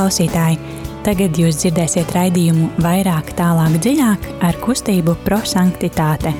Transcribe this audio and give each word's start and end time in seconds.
klausītāji! 0.00 0.56
Tagad 1.04 1.36
jūs 1.36 1.58
dzirdēsiet 1.60 2.12
raidījumu 2.16 2.70
vairāk, 2.80 3.34
tālāk, 3.36 3.76
dziļāk 3.84 4.24
ar 4.44 4.56
kustību 4.64 5.16
prosanktitāte. 5.26 6.32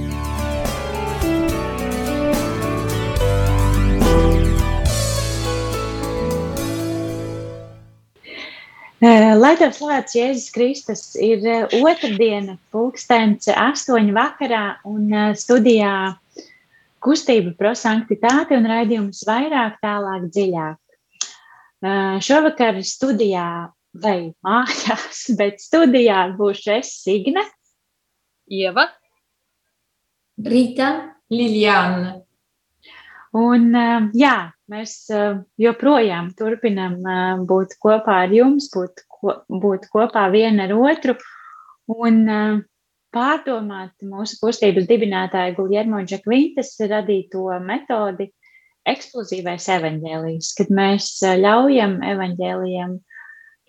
Eh, 9.01 9.31
lai 9.37 9.55
tev 9.57 9.73
slavēts 9.77 10.17
Jēzus 10.17 10.51
Kristus, 10.53 11.05
ir 11.17 11.45
eh, 11.45 11.79
otrdiena, 11.81 12.59
pulkstens 12.73 13.49
astoņu 13.49 14.13
vakarā 14.17 14.67
un 14.89 15.09
eh, 15.09 15.33
studijā 15.41 15.95
kustība 17.01 17.57
prosanktitāte 17.57 18.57
un 18.57 18.69
raidījums 18.69 19.25
vairāk, 19.29 19.81
tālāk, 19.85 20.29
dziļāk. 20.33 20.77
Šovakar 21.81 22.81
studijā 22.85 23.73
vai 23.97 24.33
mājās, 24.45 25.25
bet 25.41 25.63
studijā 25.63 26.27
būšu 26.37 26.75
es 26.79 26.95
Signe, 27.03 27.45
Ieva, 28.51 28.89
Rita, 30.41 30.91
Liljana. 31.31 32.19
Un, 33.37 33.69
jā, 34.19 34.35
mēs 34.73 34.95
joprojām 35.61 36.33
turpinam 36.35 36.97
būt 37.47 37.77
kopā 37.79 38.25
ar 38.25 38.33
jums, 38.35 38.67
būt, 38.75 39.05
būt 39.47 39.87
kopā 39.93 40.25
viena 40.33 40.67
ar 40.67 40.75
otru 40.75 41.15
un 41.87 42.25
pārdomāt 43.15 43.95
mūsu 44.07 44.41
kustības 44.41 44.89
dibinātāja 44.91 45.55
Guljermo 45.55 46.03
Džekvintas 46.03 46.75
radīto 46.91 47.47
metodi 47.63 48.31
eksplozīvais 48.89 49.69
evaņģēlijs, 49.77 50.55
kad 50.59 50.73
mēs 50.75 51.13
ļaujam 51.43 51.99
evaņģēlijam 52.15 52.99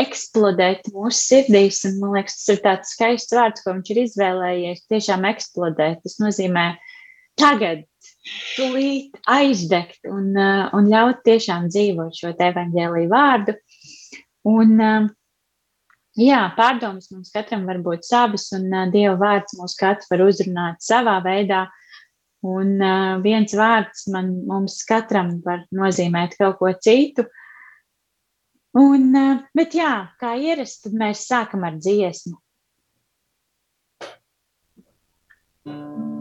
eksplodēt 0.02 0.90
mūsu 0.94 1.18
sirdīs. 1.20 1.84
Un, 1.88 2.00
man 2.02 2.16
liekas, 2.18 2.40
tas 2.40 2.56
ir 2.56 2.62
tāds 2.64 2.94
skaists 2.96 3.36
vārds, 3.36 3.64
ko 3.64 3.76
viņš 3.76 3.94
ir 3.94 4.02
izvēlējies. 4.06 4.86
Tiešām 4.92 5.28
eksplodēt. 5.30 6.02
Tas 6.06 6.18
nozīmē 6.24 6.66
tagad, 7.40 7.86
tūlīt 8.58 9.18
aizdegt 9.30 10.06
un, 10.10 10.34
un 10.38 10.92
ļaut 10.92 11.24
tiešām 11.28 11.70
dzīvot 11.72 12.18
šo 12.18 12.34
evaņģēlīju 12.50 13.12
vārdu. 13.12 13.58
Un, 14.50 14.74
jā, 16.18 16.42
pārdomas 16.58 17.12
mums 17.14 17.34
katram 17.34 17.68
var 17.70 17.82
būt 17.84 18.08
savas, 18.08 18.50
un 18.58 18.72
Dieva 18.94 19.18
vārds 19.22 19.58
mūs 19.60 19.78
katru 19.80 20.16
var 20.16 20.26
uzrunāt 20.30 20.82
savā 20.86 21.20
veidā. 21.26 21.68
Un 22.42 22.78
uh, 22.82 23.20
viens 23.22 23.54
vārds 23.54 24.08
man, 24.10 24.32
mums 24.50 24.80
katram 24.90 25.36
var 25.46 25.68
nozīmēt 25.78 26.38
kaut 26.40 26.58
ko 26.62 26.72
citu. 26.82 27.28
Un, 28.78 29.12
uh, 29.14 29.44
bet 29.58 29.76
jā, 29.78 29.92
kā 30.22 30.34
ierasts, 30.42 30.88
tad 30.88 30.98
mēs 30.98 31.28
sākam 31.30 31.68
ar 31.68 31.78
dziesmu. 31.78 32.40
Nāc 35.70 36.21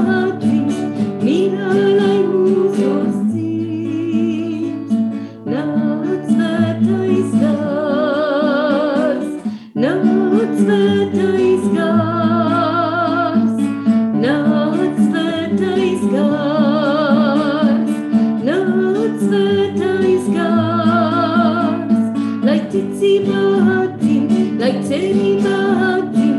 ticībā 23.11 23.39
atzim, 23.75 24.27
lai 24.59 24.71
cerībā 24.87 25.55
atzim, 25.87 26.37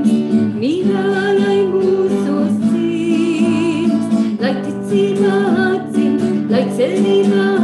mīnā, 0.57 1.03
lai 1.37 1.59
mūsos 1.69 2.55
dzīv. 2.63 3.93
Lai 4.41 4.55
ticībā 4.65 5.35
atzim, 5.67 6.17
lai 6.49 6.65
cerībā 6.79 7.62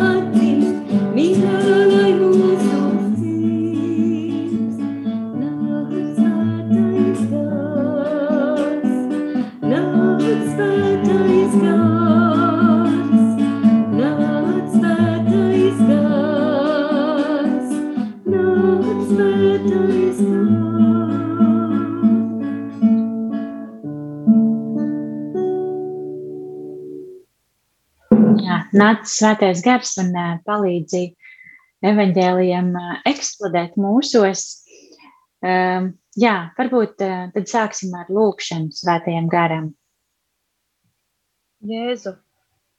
Jā, 28.78 28.84
nāc 28.84 29.08
svētais 29.10 29.60
gars 29.64 29.96
un 29.98 30.12
uh, 30.14 30.36
palīdzi 30.46 31.16
evaņģēlijam 31.82 32.68
uh, 32.78 33.00
eksplodēt 33.10 33.74
mūsos. 33.74 34.44
Um, 35.42 35.98
jā, 36.14 36.52
varbūt 36.58 37.02
uh, 37.02 37.26
tad 37.34 37.50
sāksim 37.50 37.94
ar 37.98 38.06
lūkšanu 38.06 38.70
svētajam 38.74 39.26
garam. 39.32 39.74
Jēzu, 41.66 42.14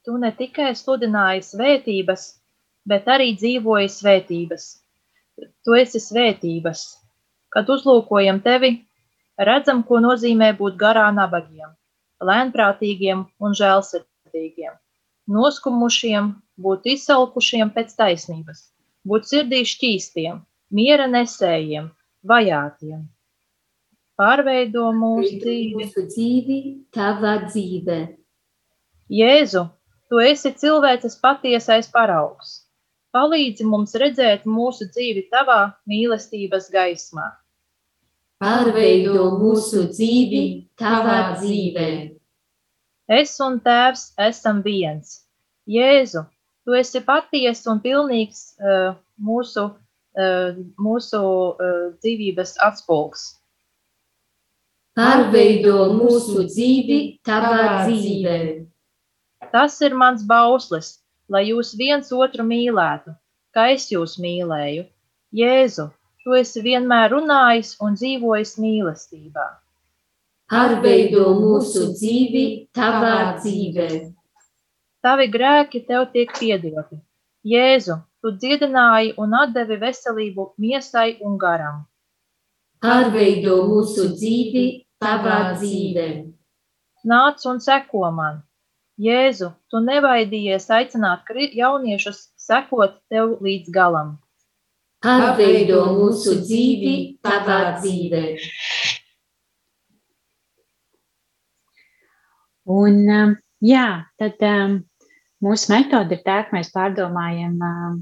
tu 0.07 0.15
ne 0.17 0.31
tikai 0.31 0.71
sludināji 0.71 1.43
svētības, 1.49 2.25
bet 2.87 3.07
arī 3.11 3.33
dzīvoji 3.35 3.91
svētības. 3.91 4.71
Tu 5.35 5.79
esi 5.79 5.99
svētības. 5.99 6.85
Kad 7.51 7.67
uzlūkojam 7.75 8.39
tevi, 8.45 8.77
redzam, 9.35 9.83
ko 9.83 9.99
nozīmē 9.99 10.53
būt 10.55 10.79
garā 10.79 11.09
nabagiem, 11.11 11.75
lēnprātīgiem 12.23 13.25
un 13.39 13.57
žēlsirdīgiem, 13.57 14.79
noskumušiem, 15.29 16.33
būt 16.59 16.89
izsalkušiem 16.95 17.71
pēc 17.75 17.95
taisnības, 17.99 18.65
būt 19.07 19.29
sirdī 19.29 19.61
šķīstiem, 19.67 20.41
miera 20.75 21.07
nesējiem, 21.11 21.89
vajātiem. 22.25 23.07
Pārveido 24.19 24.89
mūsu 24.91 25.37
dzīvi. 25.39 25.75
Mūsu 25.79 26.05
dzīvi, 26.09 26.57
tava 26.95 27.37
dzīve. 27.45 27.99
Jēzu, 29.09 29.63
tu 30.11 30.19
esi 30.19 30.51
cilvēces 30.59 31.15
patiesais 31.23 31.87
paraugs. 31.93 32.57
Palīdzi 33.15 33.65
mums 33.65 33.95
redzēt 33.97 34.43
mūsu 34.45 34.89
dzīvi 34.91 35.29
tavā 35.31 35.61
mīlestības 35.89 36.67
gaismā. 36.73 37.29
Pārveido 38.43 39.31
mūsu 39.39 39.87
dzīvi, 39.89 40.43
tavā 40.79 41.39
dzīvē. 41.39 41.89
Es 43.09 43.31
un 43.41 43.57
Tēvs 43.65 44.11
esam 44.21 44.59
viens. 44.61 45.23
Jēzu, 45.65 46.21
tu 46.61 46.75
esi 46.77 46.99
patiesa 47.01 47.71
un 47.73 47.79
pilnīgs 47.81 48.41
uh, 48.61 48.91
mūsu, 49.17 49.63
uh, 50.13 50.59
mūsu 50.77 51.21
uh, 51.21 51.79
dzīvības 52.03 52.53
atspulgs. 52.67 53.23
Pārveido 54.99 55.87
mūsu 55.95 56.43
dzīvi, 56.51 56.99
tavā 57.25 57.87
dzīvē. 57.87 58.37
Tas 59.53 59.79
ir 59.81 59.95
mans 59.97 60.21
bauslis, 60.29 60.99
lai 61.33 61.47
jūs 61.47 61.73
viens 61.79 62.11
otru 62.13 62.45
mīlētu, 62.45 63.15
kā 63.57 63.71
es 63.73 63.87
jūs 63.89 64.19
mīlēju. 64.21 64.85
Jēzu, 65.39 65.87
tu 66.21 66.37
esi 66.37 66.61
vienmēr 66.61 67.09
runājis 67.15 67.73
un 67.81 67.97
dzīvojis 67.97 68.53
mīlestībā. 68.61 69.47
Pārveido 70.49 71.27
mūsu 71.37 71.91
dzīvi, 71.93 72.43
tavā 72.73 73.37
dzīvē. 73.37 73.89
Tavi 75.05 75.27
grēki 75.29 75.83
tev 75.85 76.07
tiek 76.13 76.31
piedoti. 76.39 76.97
Jēzu, 77.45 77.99
tu 78.21 78.31
dziedināji 78.33 79.13
un 79.21 79.35
atdevi 79.37 79.77
veselību 79.83 80.47
miesai 80.57 81.19
un 81.21 81.37
garam. 81.43 81.83
Pārveido 82.81 83.59
mūsu 83.69 84.07
dzīvi, 84.15 84.65
tavā 85.03 85.37
dzīvē. 85.59 86.07
Nāc 87.13 87.45
un 87.51 87.61
seko 87.61 88.09
man. 88.17 88.41
Jēzu, 88.99 89.51
tu 89.69 89.83
nevaidījies 89.85 90.65
aicināt 90.79 91.29
jauniešus 91.61 92.25
sekot 92.41 92.97
tev 93.13 93.37
līdz 93.45 93.69
galam. 93.77 94.17
Pārveido 95.05 95.85
mūsu 95.93 96.41
dzīvi 96.41 96.95
tavā 97.23 97.77
dzīvē. 97.77 98.23
Un, 102.69 103.01
um, 103.09 103.33
jā, 103.65 103.87
tad 104.21 104.43
um, 104.45 104.77
mūsu 105.41 105.71
metode 105.73 106.17
ir 106.17 106.21
tā, 106.25 106.43
ka 106.45 106.53
mēs 106.53 106.69
pārdomājam 106.75 107.55
um, 107.65 107.95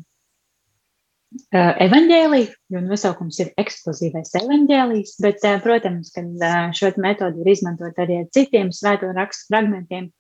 uh, 1.56 1.72
evaņģēliju, 1.86 2.50
jo 2.76 2.82
nosaukums 2.84 3.40
ir 3.44 3.54
ekskluzīvais 3.64 4.36
evaņģēlijs, 4.42 5.16
bet, 5.24 5.40
uh, 5.48 5.62
protams, 5.64 6.12
ka 6.12 6.26
uh, 6.26 6.58
šo 6.76 6.92
metodu 7.00 7.46
var 7.46 7.54
izmantot 7.54 8.04
arī 8.04 8.20
ar 8.26 8.28
citiem 8.36 8.74
svēto 8.76 9.14
rakstu 9.16 9.54
fragmentiem. 9.54 10.12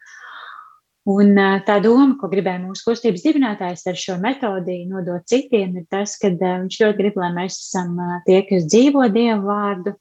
Un 1.08 1.40
tā 1.64 1.78
doma, 1.80 2.18
ko 2.20 2.28
gribēja 2.28 2.60
mūsu 2.60 2.84
kustības 2.84 3.22
dibinātājs 3.24 3.86
ar 3.88 3.96
šo 3.96 4.18
metodiju 4.20 4.90
nodot 4.92 5.24
citiem, 5.24 5.78
ir 5.80 5.86
tas, 5.88 6.18
ka 6.20 6.34
viņš 6.36 6.82
ļoti 6.82 7.00
grib, 7.00 7.20
lai 7.22 7.30
mēs 7.38 7.62
esam 7.62 7.94
tie, 8.26 8.42
kas 8.50 8.68
dzīvo 8.68 9.06
Dievu 9.16 9.48
vārdu, 9.48 9.94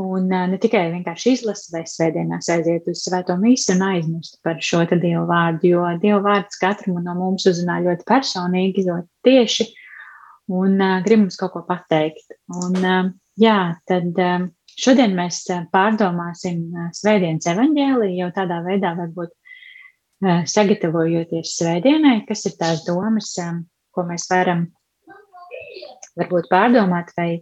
Un 0.00 0.30
ne 0.30 0.56
tikai 0.60 0.86
vienkārši 0.94 1.34
izlasa 1.36 1.74
vai 1.74 1.82
svētdienās 1.88 2.48
aiziet 2.54 2.86
uz 2.88 3.02
svēto 3.04 3.34
mīsu 3.40 3.74
un 3.74 3.82
aizmirst 3.84 4.38
par 4.46 4.60
šo 4.64 4.80
dievu 4.88 5.26
vārdu, 5.28 5.74
jo 5.74 5.82
dievu 6.00 6.22
vārds 6.24 6.56
katram 6.60 7.02
no 7.04 7.16
mums 7.18 7.44
uzrunā 7.50 7.80
ļoti 7.84 8.06
personīgi, 8.08 8.86
ļoti 8.86 9.08
tieši 9.28 9.66
un 10.56 10.80
uh, 10.80 11.02
grib 11.04 11.24
mums 11.24 11.36
kaut 11.40 11.52
ko 11.54 11.64
pateikt. 11.68 12.32
Un, 12.48 12.78
uh, 12.80 13.10
jā, 13.40 13.58
tad 13.90 14.16
uh, 14.16 14.48
šodien 14.72 15.12
mēs 15.18 15.42
pārdomāsim 15.74 16.64
svētdienas 16.96 17.50
evaņģēliju 17.52 18.22
jau 18.22 18.32
tādā 18.40 18.62
veidā, 18.64 18.94
varbūt 18.98 19.34
uh, 19.34 20.42
sagatavojoties 20.48 21.56
svētdienai, 21.60 22.22
kas 22.28 22.46
ir 22.48 22.56
tās 22.60 22.86
domas, 22.88 23.34
um, 23.44 23.66
ko 23.92 24.08
mēs 24.08 24.30
varam 24.32 24.68
varbūt 26.18 26.48
pārdomāt 26.50 27.12
vai 27.16 27.32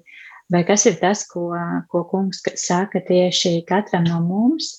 vai 0.53 0.65
kas 0.69 0.87
ir 0.89 0.99
tas, 1.01 1.25
ko, 1.29 1.51
ko 1.93 2.05
kungs 2.11 2.43
saka 2.61 3.03
tieši 3.05 3.63
katram 3.69 4.07
no 4.09 4.21
mums. 4.25 4.75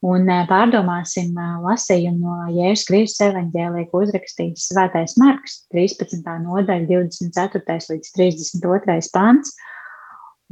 Un 0.00 0.24
pārdomāsim 0.48 1.34
lasījumu 1.36 2.22
no 2.24 2.36
Jēzus 2.56 2.86
Kristus 2.88 3.26
evaņģēlī, 3.26 3.82
ko 3.90 4.00
uzrakstījis 4.06 4.70
Svētais 4.70 5.18
Marks, 5.20 5.58
13. 5.74 6.24
nodaļa, 6.46 6.86
24. 6.88 7.76
līdz 7.92 8.14
32. 8.16 8.96
pants. 9.12 9.52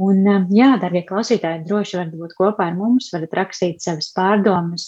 Un, 0.05 0.21
jā, 0.55 0.69
darbie 0.79 1.01
klausītāji, 1.09 1.65
droši 1.67 1.97
varat 1.99 2.13
būt 2.21 2.37
kopā 2.39 2.69
ar 2.69 2.77
mums, 2.77 3.09
varat 3.11 3.33
rakstīt 3.41 3.81
savas 3.83 4.13
pārdomas 4.15 4.85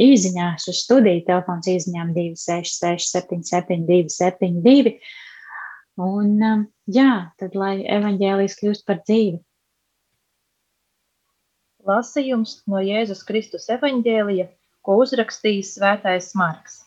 īsiņās 0.00 0.70
uz 0.70 0.78
studiju 0.86 1.26
telefons 1.26 1.66
īsiņām 1.74 2.14
266 2.16 3.10
77 3.10 3.84
272 3.90 4.94
Un, 5.96 6.32
um, 6.44 6.62
jā, 6.92 7.32
tad 7.40 7.54
lai 7.56 7.80
evaņģēlijas 7.88 8.54
kļūst 8.60 8.82
par 8.88 8.98
dzīvi. 9.00 9.38
Lasījums 11.88 12.58
no 12.68 12.82
Jēzus 12.84 13.22
Kristus 13.24 13.70
evaņģēlija, 13.72 14.44
ko 14.84 14.98
uzrakstījis 15.00 15.70
svētais 15.78 16.34
Marks. 16.36 16.82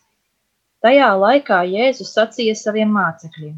Tajā 0.86 1.08
laikā 1.18 1.58
Jēzus 1.72 2.12
sacīja 2.14 2.54
saviem 2.60 2.94
mācekļiem: 2.94 3.56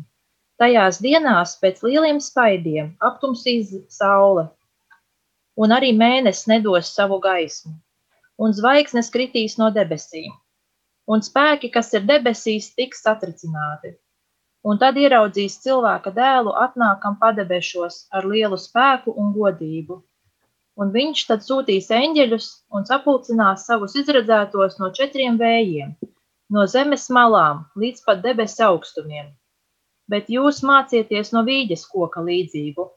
Tajās 0.56 1.02
dienās 1.04 1.52
pēc 1.60 1.84
lieliem 1.84 2.22
spaidiem 2.24 2.88
aptumsīs 3.10 3.74
saule, 3.92 4.46
un 5.60 5.76
arī 5.76 5.92
mēnesis 5.92 6.48
nedos 6.48 6.94
savu 6.96 7.20
gaismu, 7.20 7.74
un 8.40 8.56
zvaigznes 8.56 9.12
kritīs 9.12 9.58
no 9.60 9.68
debesīm, 9.76 10.32
un 11.12 11.20
spēki, 11.28 11.68
kas 11.76 11.92
ir 11.92 12.08
debesīs, 12.08 12.72
tiks 12.78 13.04
satricināti 13.04 13.98
un 14.62 14.78
tad 14.78 14.98
ieraudzīs 15.00 15.58
cilvēka 15.64 16.12
dēlu 16.14 16.54
atnākam 16.64 17.18
padebešos 17.20 18.06
ar 18.14 18.26
lielu 18.32 18.58
spēku 18.64 19.14
un 19.18 19.32
godību. 19.34 19.98
Un 20.80 20.92
viņš 20.94 21.22
tad 21.28 21.42
sūtīs 21.44 21.90
eņģeļus 21.92 22.46
un 22.76 22.86
sapulcinās 22.88 23.66
savus 23.68 23.96
izredzētos 24.00 24.78
no 24.80 24.88
četriem 24.98 25.36
vējiem, 25.40 25.92
no 26.54 26.66
zemes 26.74 27.08
malām 27.12 27.66
līdz 27.82 28.04
pat 28.06 28.22
debesu 28.24 28.64
augstumiem. 28.70 29.32
Bet 30.08 30.30
jūs 30.32 30.62
mācieties 30.66 31.32
no 31.34 31.42
vīģes 31.48 31.84
koka 31.90 32.22
līdzību. 32.24 32.88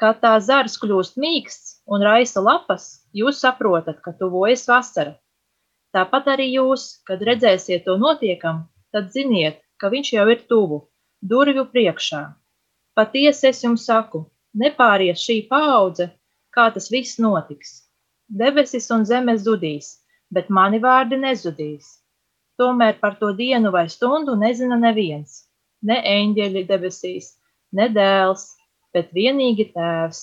Kad 0.00 0.18
tā 0.24 0.32
zars 0.42 0.74
kļūst 0.82 1.20
mīksts 1.22 1.76
un 1.86 2.02
raisa 2.02 2.42
lapas, 2.42 3.06
jūs 3.14 3.38
saprotat, 3.44 4.00
ka 4.02 4.10
tuvojas 4.18 4.66
vasara. 4.66 5.14
Tāpat 5.94 6.32
arī 6.32 6.48
jūs, 6.56 6.88
kad 7.06 7.22
redzēsiet 7.22 7.84
to 7.86 7.94
notiekam, 8.02 8.64
tad 8.90 9.14
ziniet, 9.14 9.60
ka 9.78 9.92
viņš 9.94 10.10
jau 10.16 10.26
ir 10.34 10.42
tuvu 10.50 10.80
durvju 11.24 11.64
priekšā. 11.72 12.22
Patiesi 12.94 13.48
es 13.50 13.62
jums 13.64 13.86
saku, 13.88 14.24
nepāries 14.60 15.22
šī 15.24 15.40
paudze, 15.50 16.10
kā 16.54 16.68
tas 16.74 16.90
viss 16.92 17.18
notiks. 17.22 17.80
Debesis 18.28 18.90
un 18.94 19.04
zeme 19.08 19.34
zudīs, 19.40 19.98
bet 20.30 20.50
mani 20.50 20.80
vārdi 20.82 21.18
nezudīs. 21.20 21.98
Tomēr 22.60 23.00
par 23.00 23.16
to 23.20 23.32
dienu 23.34 23.72
vai 23.74 23.86
stundu 23.90 24.36
nezina 24.38 24.78
neviens, 24.78 25.42
ne 25.82 25.98
eņģeļi 26.12 26.62
debesīs, 26.68 27.32
ne 27.74 27.88
dēls, 27.90 28.52
bet 28.94 29.10
vienīgi 29.16 29.72
tēvs. 29.74 30.22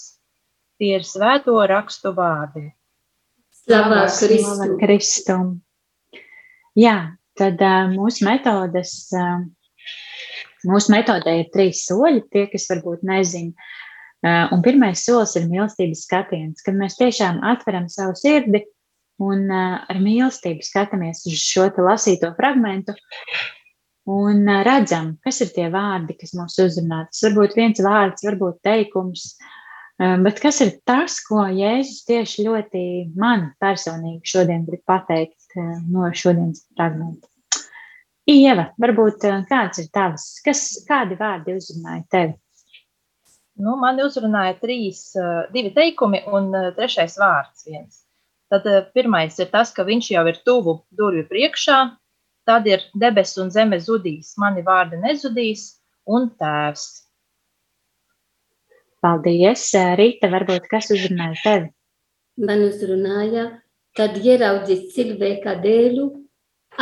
Tie 0.80 0.96
ir 0.98 1.04
svēto 1.06 1.58
rakstu 1.70 2.14
vārdi. 2.18 2.72
Slavā 3.62 4.06
Kristum! 4.80 5.60
Jā, 6.80 6.96
tad 7.38 7.62
uh, 7.62 7.92
mūsu 7.92 8.26
metodas 8.26 8.96
uh, 9.14 9.44
Mūsu 10.68 10.94
metodē 10.94 11.40
ir 11.40 11.48
trīs 11.54 11.86
soļi, 11.88 12.26
tie, 12.34 12.46
kas 12.52 12.68
varbūt 12.70 13.06
nezina. 13.08 13.56
Uh, 14.22 14.46
un 14.54 14.62
pirmais 14.62 15.02
solis 15.02 15.34
ir 15.40 15.48
mīlestības 15.50 16.04
skatiens, 16.06 16.62
kad 16.62 16.76
mēs 16.78 17.00
tiešām 17.00 17.40
atveram 17.52 17.88
savu 17.90 18.14
sirdi 18.20 18.60
un 19.22 19.48
uh, 19.50 19.80
ar 19.90 19.98
mīlestību 19.98 20.62
skatāmies 20.62 21.24
uz 21.26 21.40
šo 21.42 21.66
lasīto 21.82 22.30
fragmentu 22.38 22.94
un 24.14 24.44
uh, 24.46 24.60
redzam, 24.68 25.16
kas 25.26 25.42
ir 25.42 25.50
tie 25.56 25.66
vārdi, 25.74 26.20
kas 26.20 26.36
mūs 26.38 26.60
uzrunā. 26.62 27.08
Tas 27.10 27.24
var 27.26 27.36
būt 27.40 27.58
viens 27.58 27.82
vārds, 27.82 28.28
varbūt 28.28 28.62
teikums, 28.68 29.26
bet 29.98 30.40
kas 30.42 30.62
ir 30.66 30.72
tas, 30.86 31.18
ko 31.26 31.44
Jēzus 31.46 32.06
tieši 32.08 32.46
ļoti 32.48 32.86
man 33.18 33.52
personīgi 33.62 34.34
šodien 34.34 34.64
grib 34.70 34.82
pateikt 34.90 35.58
no 35.90 36.10
šodienas 36.10 36.64
fragmenta. 36.74 37.31
Ieva, 38.30 38.68
varbūt 38.78 39.26
eh, 39.26 39.42
kāds 39.50 39.82
ir 39.82 39.90
tavs, 39.94 40.26
kas, 40.46 40.62
kādi 40.86 41.18
vārdi 41.18 41.56
uzrunāja 41.58 42.04
tevi? 42.14 42.36
Nu, 43.62 43.76
mani 43.82 44.06
uzrunāja 44.06 44.60
trīs, 44.62 45.08
eh, 45.18 45.50
divi 45.54 45.72
teikumi 45.74 46.22
un 46.30 46.54
eh, 46.54 46.70
trešais 46.78 47.18
vārds 47.18 47.66
viens. 47.66 48.04
Tad 48.52 48.68
pirmais 48.94 49.38
ir 49.40 49.48
tas, 49.50 49.72
ka 49.74 49.86
viņš 49.88 50.12
jau 50.12 50.26
ir 50.28 50.38
tuvu 50.46 50.82
durvju 50.92 51.24
priekšā, 51.30 51.80
tad 52.46 52.68
ir 52.68 52.84
debes 52.94 53.38
un 53.40 53.50
zeme 53.50 53.80
zudīs, 53.80 54.36
mani 54.38 54.62
vārdi 54.62 55.00
nezudīs 55.02 55.80
un 56.06 56.30
tēvs. 56.38 57.08
Paldies, 59.02 59.70
Rīta, 59.98 60.30
varbūt 60.30 60.68
kas 60.70 60.92
uzrunāja 60.94 61.40
tevi? 61.42 61.72
Man 62.38 62.68
uzrunāja, 62.68 63.48
kad 63.98 64.20
ieraudzīt 64.20 64.92
cilvēka 64.94 65.56
dēlu 65.64 66.12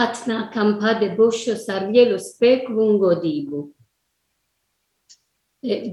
atnākam 0.03 0.77
padebušos 0.81 1.67
ar 1.73 1.87
lielu 1.91 2.19
spēku 2.21 2.75
un 2.83 2.97
godību. 3.01 3.63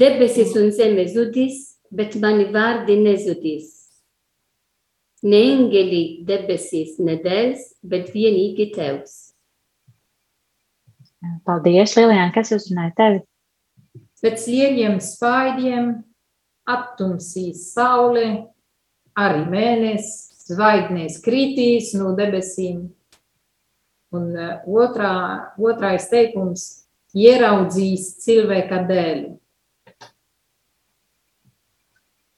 Debesis 0.01 0.55
un 0.59 0.71
zeme 0.75 1.09
zudīs, 1.11 1.79
bet 1.91 2.15
mani 2.23 2.47
vārdi 2.55 2.99
nezudīs. 3.01 3.73
Ne 5.27 5.41
engeli 5.57 6.03
debesīs 6.27 7.01
nedēļas, 7.03 7.65
bet 7.83 8.13
vienīgi 8.15 8.69
tevs. 8.77 9.17
Paldies, 11.47 11.97
Lilijāna, 11.97 12.31
kas 12.35 12.53
uzrunāja 12.55 12.93
tevi? 12.99 13.23
Pēc 14.23 14.45
lieliem 14.51 15.01
spaidiem 15.03 15.89
attumsīs 16.71 17.71
saule, 17.73 18.27
arī 19.19 19.43
mēnesis, 19.51 20.23
zvaigznēs 20.47 21.19
kritīs 21.25 21.91
no 21.99 22.13
debesīm 22.19 22.85
Un 24.17 24.29
uh, 24.37 24.53
otrā, 24.83 25.15
otrais 25.59 26.09
teikums- 26.13 26.69
ieraudzīs 27.27 28.15
cilvēka 28.25 28.85
dēļu. 28.89 29.35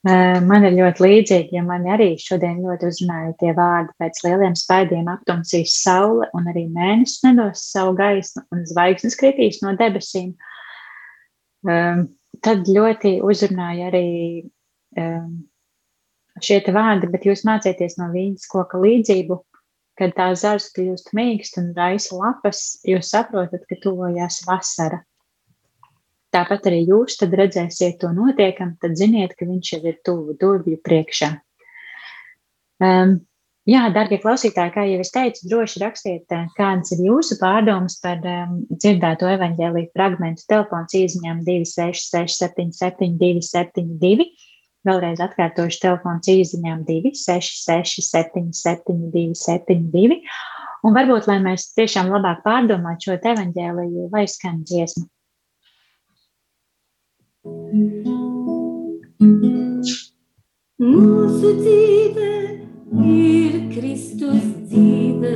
Uh, 0.09 0.39
man 0.47 0.63
ir 0.65 0.77
ļoti 0.77 1.03
līdzīgi, 1.03 1.57
ja 1.59 1.63
man 1.67 1.83
arī 1.91 2.13
šodien 2.23 2.61
ļoti 2.63 2.87
uzrunāja 2.87 3.33
tie 3.41 3.51
vārdi 3.57 3.91
pēc 3.99 4.21
lieliem 4.25 4.55
spaidiem 4.57 5.09
aptumsīs 5.11 5.75
saule 5.83 6.29
un 6.39 6.47
arī 6.49 6.69
mēnesis 6.71 7.25
nedos 7.27 7.65
savu 7.73 7.97
gaismu 7.99 8.45
un 8.55 8.63
zvaigznes 8.71 9.19
kritīs 9.19 9.59
no 9.65 9.75
debesīm. 9.77 10.31
Um, 11.67 12.07
tad 12.47 12.71
ļoti 12.71 13.19
uzrunāja 13.27 13.91
arī 13.91 14.07
um, 15.03 15.43
šie 16.47 16.61
vārdi, 16.73 17.11
bet 17.11 17.27
jūs 17.27 17.43
mācieties 17.49 17.99
no 17.99 18.09
viņas 18.15 18.47
koka 18.55 18.79
līdzību 18.79 19.41
kad 19.99 20.15
tā 20.17 20.31
zars 20.39 20.71
kļūst 20.77 21.13
mīkst 21.17 21.59
un 21.61 21.73
raisa 21.77 22.17
lapas, 22.17 22.79
jūs 22.87 23.11
saprotat, 23.13 23.65
ka 23.69 23.79
tuvojās 23.83 24.45
vasara. 24.47 25.03
Tāpat 26.35 26.69
arī 26.69 26.83
jūs 26.85 27.17
tad 27.19 27.33
redzēsiet 27.41 27.99
to 28.03 28.11
notiekam, 28.13 28.75
tad 28.83 28.99
ziniet, 29.01 29.33
ka 29.37 29.49
viņš 29.49 29.73
jau 29.73 29.81
ir 29.89 29.97
tuvu 30.05 30.37
durvju 30.41 30.77
priekšā. 30.85 31.31
Um, 32.85 33.15
jā, 33.67 33.87
darbie 33.95 34.21
klausītāji, 34.23 34.75
kā 34.75 34.85
jau 34.87 34.99
es 35.03 35.11
teicu, 35.15 35.49
droši 35.51 35.83
rakstiet, 35.83 36.27
eh, 36.37 36.45
kādas 36.59 36.93
ir 36.95 37.07
jūsu 37.09 37.39
pārdomas 37.41 37.97
par 38.03 38.21
um, 38.21 38.61
dzirdēto 38.71 39.31
evaņģēlīju 39.39 39.91
fragmentu 39.97 40.45
telefons 40.53 40.95
īziņām 41.01 41.41
266 41.49 42.45
77 42.45 43.17
272. 43.19 44.29
Vēlreiz 44.87 45.19
atkārtošu 45.25 45.81
telefons 45.83 46.29
īziņām 46.31 46.85
266 46.87 48.05
77 48.07 49.11
272. 49.15 50.21
Un 50.87 50.95
varbūt, 50.95 51.27
lai 51.27 51.41
mēs 51.43 51.73
tiešām 51.75 52.13
labāk 52.15 52.45
pārdomātu 52.45 53.09
šo 53.09 53.17
evaņģēliju, 53.33 54.07
lai 54.15 54.27
skan 54.31 54.63
dziesmu. 54.69 55.09
Mūsu 60.79 61.53
dzīve 61.59 62.31
ir 63.03 63.59
Kristus 63.75 64.47
dzīve, 64.71 65.35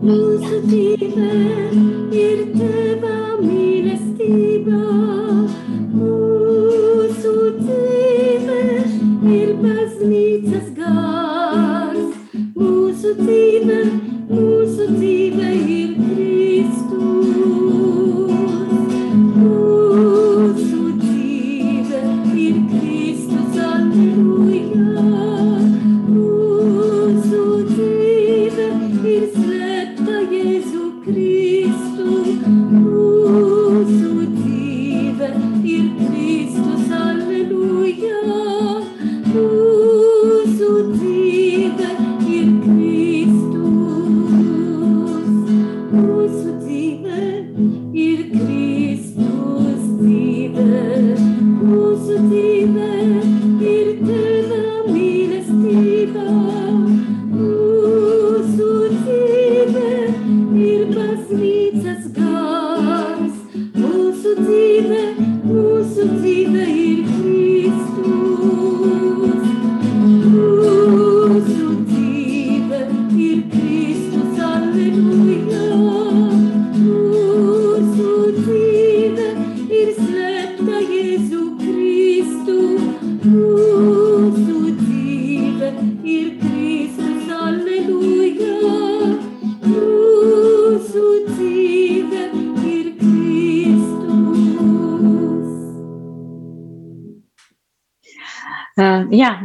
mūsu 0.00 0.62
dzīve 0.64 1.32
ir 2.24 2.44
Teva 2.56 3.16
mīlestība. 3.44 5.19
Mūsu 13.20 13.59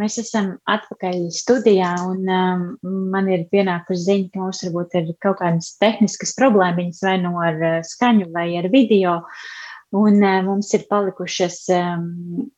mēs 0.06 0.20
esam 0.22 0.56
atpakaļ 0.70 1.28
studijā, 1.34 1.92
un 2.06 2.26
um, 2.30 2.66
man 3.14 3.30
ir 3.32 3.48
pienākusi 3.52 4.06
ziņa, 4.06 4.32
ka 4.32 4.44
mums 4.44 4.64
varbūt 4.68 4.98
ir 5.02 5.14
kaut 5.24 5.40
kādas 5.42 5.76
tehniskas 5.82 6.36
problēmiņas 6.38 7.06
vai 7.06 7.16
nu 7.24 7.38
ar 7.42 7.62
uh, 7.62 7.80
skaņu 7.86 8.30
vai 8.36 8.52
ar 8.62 8.70
video. 8.74 9.22
Un 9.96 10.18
uh, 10.20 10.42
mums 10.44 10.74
ir 10.76 10.84
palikušas 10.90 11.58
um, 11.72 12.06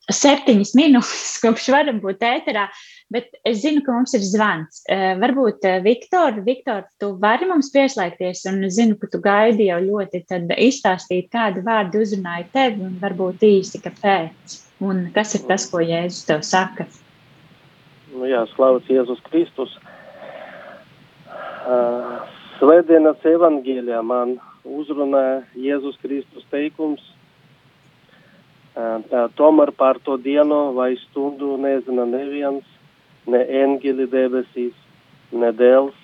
septiņas 0.09 0.73
minūtes, 0.79 1.37
kopš 1.43 1.69
varam 1.75 1.99
būt 2.03 2.23
ēterā, 2.25 2.65
bet 3.13 3.29
es 3.45 3.61
zinu, 3.61 3.83
ka 3.85 3.93
mums 3.93 4.15
ir 4.17 4.25
zvans. 4.25 4.81
Uh, 4.89 5.13
varbūt, 5.21 5.67
uh, 5.67 5.79
Viktor, 5.85 6.41
Viktor, 6.47 6.85
tu 7.01 7.13
vari 7.21 7.47
mums 7.49 7.71
pieslēgties, 7.75 8.45
un 8.51 8.63
es 8.67 8.79
zinu, 8.79 8.97
ka 8.99 9.11
tu 9.13 9.21
gaidi 9.23 9.69
jau 9.69 9.79
ļoti 9.85 10.25
izstāstīt, 10.67 11.29
kādu 11.33 11.63
vārdu 11.67 12.01
uzrunāja 12.03 12.47
tevi, 12.55 12.87
un 12.89 12.97
varbūt 13.03 13.45
īsi, 13.47 13.83
kāpēc. 13.85 14.63
Un 14.87 15.07
kas 15.13 15.33
ir 15.37 15.45
tas, 15.49 15.65
ko 15.69 15.81
Jēzus 15.81 16.25
tev 16.29 16.43
saka? 16.45 16.85
Nu, 18.17 18.27
jā, 18.29 18.43
slavēts 18.55 18.89
Jēzus 18.91 19.21
Kristus. 19.29 19.75
Uh, 21.67 22.17
Svētdienas 22.57 23.21
evangēlijā 23.27 23.99
man 24.05 24.37
uzrunāja 24.65 25.43
Jēzus 25.59 25.99
Kristus 26.01 26.47
teikums. 26.53 27.03
Uh, 28.77 28.99
tā, 29.09 29.27
tomēr 29.37 29.71
par 29.77 29.99
to 30.05 30.17
dienu 30.21 30.73
vai 30.77 30.91
stundu 31.07 31.55
nezina 31.61 32.05
neviens, 32.09 32.65
ne 33.29 33.41
eņģeli 33.61 34.05
debesīs, 34.11 34.75
ne 35.33 35.49
dēls, 35.53 35.95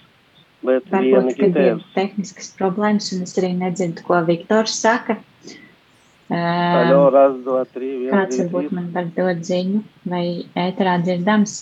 bet 0.66 0.90
vienīgi 0.90 1.52
Tēvs. 1.54 1.86
Tehniskas 1.98 2.50
problēmas, 2.58 3.12
un 3.16 3.28
es 3.28 3.38
arī 3.42 3.54
nedzirdu, 3.60 4.06
ko 4.08 4.24
Viktors 4.28 4.80
saka. 4.82 5.20
Um, 6.34 6.40
Aļo, 6.40 7.02
raz, 7.14 7.34
do, 7.46 7.60
trī, 7.76 7.92
viens, 8.06 8.14
kāds 8.16 8.40
varbūt 8.42 8.72
man 8.74 8.90
var 8.96 9.10
dot 9.14 9.44
ziņu, 9.46 9.84
vai 10.10 10.26
ēterā 10.58 10.96
dzirdams? 11.04 11.58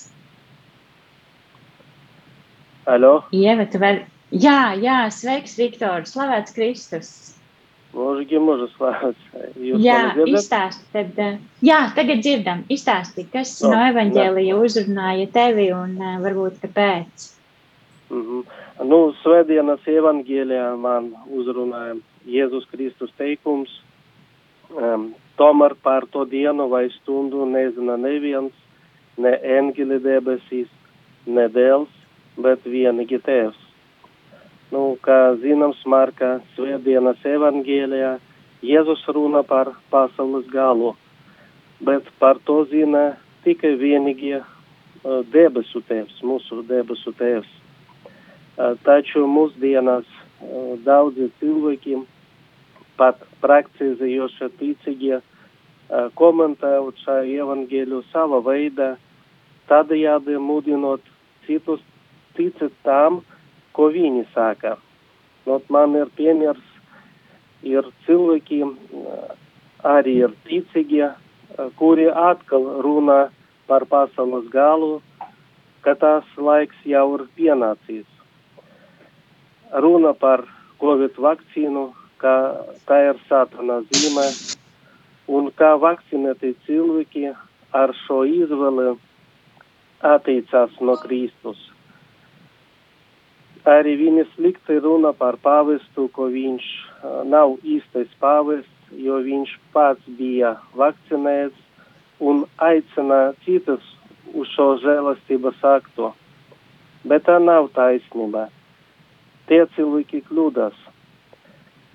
Alo? 2.85 3.21
Ieva, 3.35 3.67
tu 3.69 3.81
vari. 3.81 4.05
Jā, 4.31 4.71
jā, 4.79 5.03
sveiks, 5.11 5.57
Viktor, 5.59 6.05
slavēts 6.07 6.55
Kristus. 6.55 7.09
Mūžīgi 7.91 8.39
mūžu 8.39 8.69
slavēts. 8.77 9.25
Jūs 9.59 9.83
jā, 9.83 9.99
izstāsti 10.31 10.87
tad. 10.93 11.19
Jā, 11.65 11.81
tagad 11.97 12.23
dzirdam, 12.23 12.63
izstāsti, 12.71 13.25
kas 13.33 13.57
no, 13.65 13.73
no 13.73 13.83
evaņģēlija 13.91 14.55
uzrunāja 14.55 15.27
tevi 15.33 15.67
un 15.75 15.97
varbūt 16.23 16.61
kāpēc. 16.63 17.27
Mm 18.11 18.23
-hmm. 18.23 18.43
Nu, 18.87 19.13
svētdienas 19.21 19.83
evaņģēlijā 19.85 20.75
man 20.79 21.11
uzrunāja 21.29 21.99
Jēzus 22.25 22.65
Kristus 22.71 23.11
teikums. 23.17 23.69
Um, 24.71 25.13
tomēr 25.37 25.75
par 25.83 26.07
to 26.11 26.25
dienu 26.25 26.69
vai 26.69 26.89
stundu 26.89 27.45
nezina 27.45 27.97
neviens, 27.97 28.53
ne 29.17 29.35
eņģeli 29.57 29.99
debesīs, 29.99 30.69
ne 31.25 31.47
dēls, 31.51 32.00
bet 32.37 32.65
vienīgi 32.65 33.19
Tēvs. 33.25 33.57
Nu, 34.71 34.95
kā 35.03 35.35
zināms, 35.41 35.81
Marka 35.83 36.37
Svētdienas 36.55 37.19
evangēlijā 37.27 38.17
Jēzus 38.63 39.01
runa 39.09 39.41
par 39.43 39.73
pasaules 39.89 40.45
galu, 40.53 40.93
bet 41.81 42.07
par 42.21 42.37
to 42.45 42.61
zina 42.69 43.17
tikai 43.43 43.73
vienīgi 43.81 44.35
uh, 44.37 44.45
debesu 45.33 45.81
Tēvs, 45.89 46.21
mūsu 46.23 46.61
debesu 46.69 47.11
Tēvs. 47.17 47.49
Uh, 47.51 48.77
taču 48.85 49.25
mūsdienās 49.27 50.05
uh, 50.05 50.77
daudzi 50.85 51.31
cilvēki, 51.41 51.97
pat 53.01 53.19
praktizējošie 53.41 54.51
ticīgie, 54.61 55.17
uh, 55.19 56.07
komentējot 56.15 57.01
šo 57.01 57.17
evangēliju 57.41 58.05
sava 58.11 58.39
veidā, 58.45 58.93
tādējādi 59.67 60.37
mudinot 60.37 61.01
citus 61.47 61.81
ticēt 62.37 62.73
tam, 62.87 63.21
ko 63.73 63.89
viņi 63.93 64.25
saka. 64.35 64.77
Not 65.47 65.69
man 65.73 65.95
ir 65.97 66.09
piemērs, 66.17 66.61
ir 67.65 67.87
cilvēki, 68.05 68.61
arī 69.87 70.17
ir 70.25 70.35
ticīgi, 70.47 71.07
kuri 71.79 72.07
atkal 72.09 72.67
runā 72.85 73.21
par 73.67 73.85
pasaules 73.89 74.49
galu, 74.53 74.99
ka 75.81 75.95
tas 75.95 76.27
laiks 76.37 76.77
jau 76.85 77.05
ir 77.17 77.25
pienācis. 77.37 78.07
Runa 79.71 80.13
par 80.13 80.45
Covid 80.81 81.17
vakcīnu, 81.17 81.89
ka 82.21 82.35
tā 82.85 82.99
ir 83.09 83.21
satana 83.29 83.79
zīme, 83.89 84.27
un 85.31 85.49
kā 85.57 85.73
vakcinēti 85.79 86.53
cilvēki 86.67 87.31
ar 87.73 87.95
šo 88.03 88.23
izvēli 88.27 88.91
atteicās 90.05 90.75
no 90.81 90.97
Kristus 91.01 91.70
arī 93.67 93.95
viņa 93.99 94.25
slikti 94.35 94.79
runa 94.81 95.11
par 95.13 95.37
pāvestu, 95.41 96.07
ko 96.15 96.29
viņš 96.33 96.63
uh, 96.65 97.21
nav 97.27 97.57
īstais 97.63 98.09
pāvests, 98.21 98.69
jo 98.91 99.19
viņš 99.21 99.53
pats 99.73 100.01
bija 100.17 100.55
vakcinēts 100.75 101.57
un 102.19 102.45
aicina 102.57 103.33
citus 103.45 103.83
uz 104.33 104.49
šo 104.55 104.77
žēlastības 104.81 105.61
aktu. 105.63 106.11
Bet 107.05 107.25
tā 107.25 107.37
nav 107.41 107.71
taisnība. 107.75 108.49
Tie 109.49 109.63
cilvēki 109.75 110.23
kļūdas. 110.29 110.77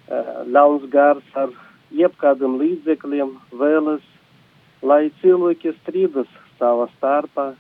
Uh, 0.07 0.47
ļauns 0.47 0.87
gars 0.91 1.35
ar 1.35 1.51
jebkādiem 1.91 2.59
līdzekļiem 2.63 3.35
vēlas, 3.59 4.07
lai 4.83 5.11
cilvēki 5.23 5.75
strīdas 5.83 6.31
savā 6.61 6.87
starpā, 6.97 7.53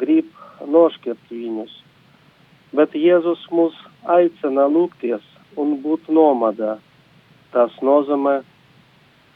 grib 0.00 0.28
nošķirt 0.66 1.30
viņus 1.30 1.85
bet 2.74 2.94
Jēzus 2.94 3.44
mūs 3.52 3.76
aicina 4.16 4.66
lūgties 4.70 5.24
un 5.60 5.76
būt 5.82 6.08
nomadā. 6.12 6.76
Tas 7.54 7.72
nozīmē 7.82 8.40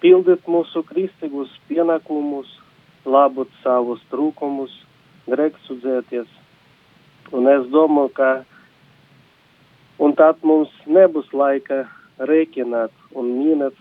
pildīt 0.03 0.47
mūsu 0.49 0.83
kristīgus 0.89 1.53
pienākumus, 1.69 2.49
labot 3.05 3.51
savus 3.63 4.03
trūkumus, 4.13 4.73
grēksudzēties. 5.31 6.29
Un 7.37 7.47
es 7.47 7.67
domāju, 7.71 8.13
ka 8.17 8.31
un 10.03 10.17
tad 10.19 10.43
mums 10.43 10.73
nebūs 10.87 11.31
laika 11.37 11.85
rēķināt 12.19 12.93
un 13.17 13.33
minēt, 13.39 13.77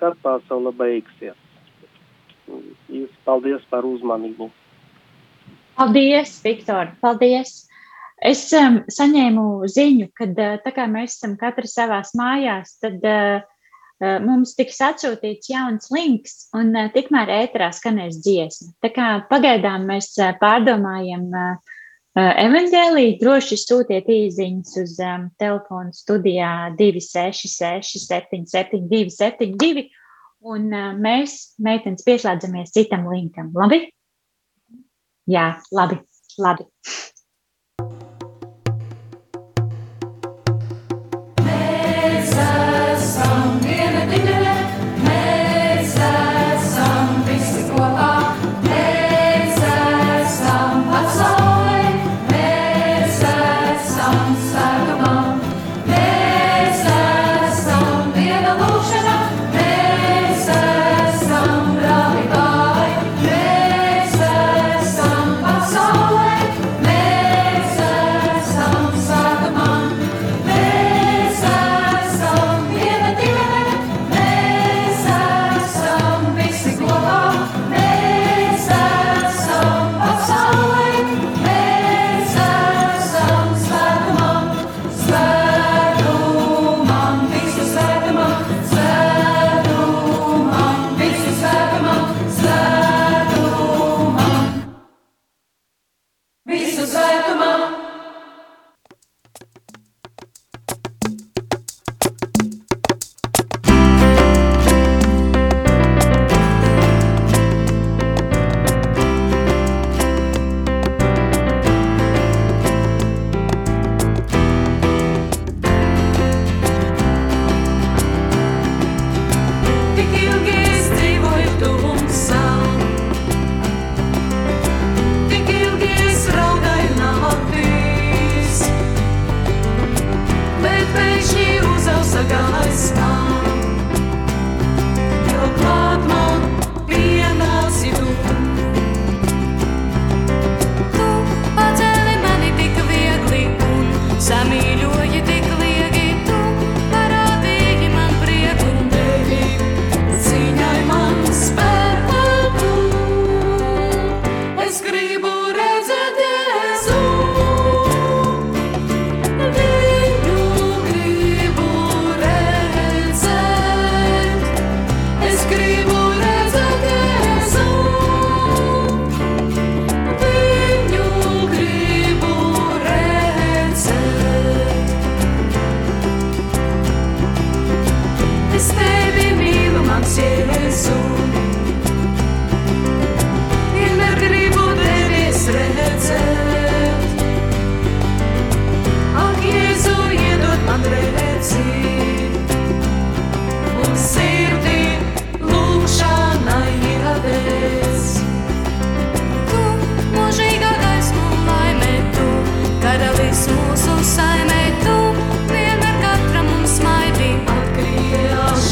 kad 0.00 0.16
pasaule 0.22 0.72
beigsies. 0.74 1.38
Paldies 3.24 3.62
par 3.70 3.86
uzmanību. 3.88 4.50
Paldies, 5.78 6.36
Viktor! 6.44 6.92
Paldies! 7.02 7.64
Es 8.22 8.46
um, 8.54 8.78
saņēmu 8.86 9.66
ziņu, 9.66 10.08
ka 10.14 10.28
tā 10.62 10.70
kā 10.74 10.86
mēs 10.90 11.16
esam 11.16 11.34
katrs 11.40 11.74
savās 11.74 12.12
mājās, 12.14 12.76
tad 12.82 13.02
uh, 13.02 13.42
mums 14.22 14.54
tiks 14.54 14.78
atsūtīts 14.86 15.50
jauns 15.50 15.90
links 15.90 16.48
un 16.54 16.70
uh, 16.76 16.90
tikmēr 16.94 17.32
ēterā 17.42 17.72
skanēs 17.74 18.20
dziesma. 18.22 18.70
Tā 18.84 18.92
kā 18.94 19.08
pagaidām 19.30 19.88
mēs 19.90 20.12
uh, 20.20 20.30
pārdomājam 20.40 21.26
uh, 21.34 21.74
evaņģēliju, 22.14 23.18
droši 23.18 23.58
sūtiet 23.58 24.06
īziņas 24.06 24.76
uz 24.84 24.94
um, 25.02 25.26
telefonu 25.42 25.90
studijā 25.96 26.70
266 26.78 28.06
77 28.06 28.86
272 28.92 29.88
un 30.44 30.70
uh, 30.70 30.92
mēs, 30.94 31.56
meitenes, 31.58 32.06
pieslēdzamies 32.06 32.72
citam 32.76 33.08
linkam. 33.10 33.50
Labi? 33.58 33.82
Jā, 35.30 35.56
labi, 35.74 35.98
labi. 36.38 36.68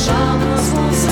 Deixamos 0.04 0.72
você. 0.72 1.11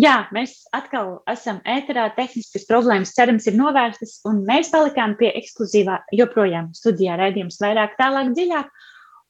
Jā, 0.00 0.14
mēs 0.34 0.56
atkal 0.76 1.18
esam 1.30 1.60
ēterā. 1.68 2.08
Tehniskas 2.16 2.66
problēmas, 2.68 3.14
cerams, 3.16 3.48
ir 3.50 3.58
novērstas, 3.58 4.18
un 4.28 4.42
mēs 4.48 4.72
palikām 4.72 5.16
pie 5.20 5.32
ekskluzīvā, 5.40 6.00
joprojām 6.16 6.70
studijā 6.76 7.18
raidījums 7.20 7.60
vairāk, 7.62 7.98
tālāk, 8.00 8.32
dziļāk. 8.36 8.72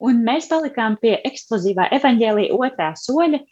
Un 0.08 0.22
mēs 0.24 0.48
palikām 0.48 0.96
pie 1.02 1.18
ekskluzīvā 1.28 1.90
evaņģēlīja 1.98 2.56
otrā 2.56 2.94
soļa, 2.96 3.42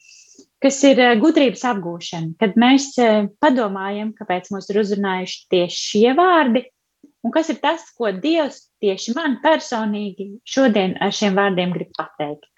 kas 0.64 0.78
ir 0.88 1.02
eh, 1.02 1.14
gudrības 1.20 1.64
apgūšana. 1.68 2.35
Kad 2.40 2.57
mēs 2.61 2.90
eh, 3.02 3.28
padomājam, 3.42 4.14
kāpēc 4.16 4.48
mūs 4.54 4.70
ir 4.72 4.81
uzrunājuši 4.83 5.44
tieši 5.52 5.85
šie 5.90 6.14
vārdi, 6.18 6.64
un 7.26 7.35
kas 7.35 7.50
ir 7.52 7.61
tas, 7.62 7.85
ko 7.98 8.11
Dievs 8.14 8.64
tieši 8.83 9.14
man 9.18 9.38
personīgi 9.44 10.31
šodien 10.48 10.96
ar 11.04 11.14
šiem 11.14 11.37
vārdiem 11.38 11.74
grib 11.74 11.92
pateikt. 11.98 12.57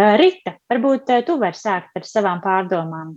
Eh, 0.00 0.14
Rita, 0.16 0.54
varbūt 0.72 1.10
eh, 1.12 1.24
tu 1.26 1.36
vari 1.40 1.58
sākt 1.58 1.98
ar 1.98 2.06
savām 2.08 2.40
pārdomām. 2.40 3.10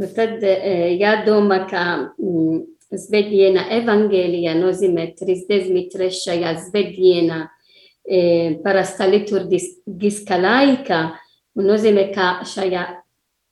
Nu 0.00 0.06
tad 0.16 0.40
eh, 0.40 0.94
jādomā, 0.96 1.64
ka 1.68 1.82
mm, 2.16 2.62
Svētdiena 2.94 3.64
evangēlijā 3.74 4.52
nozīmē 4.54 5.08
33. 5.18 6.12
svētdiena 6.68 7.40
parasta 8.62 9.08
liturgiska 9.08 10.36
laika, 10.38 10.98
un 11.58 11.66
nozīmē, 11.72 12.04
ka 12.14 12.44
šajā 12.46 12.84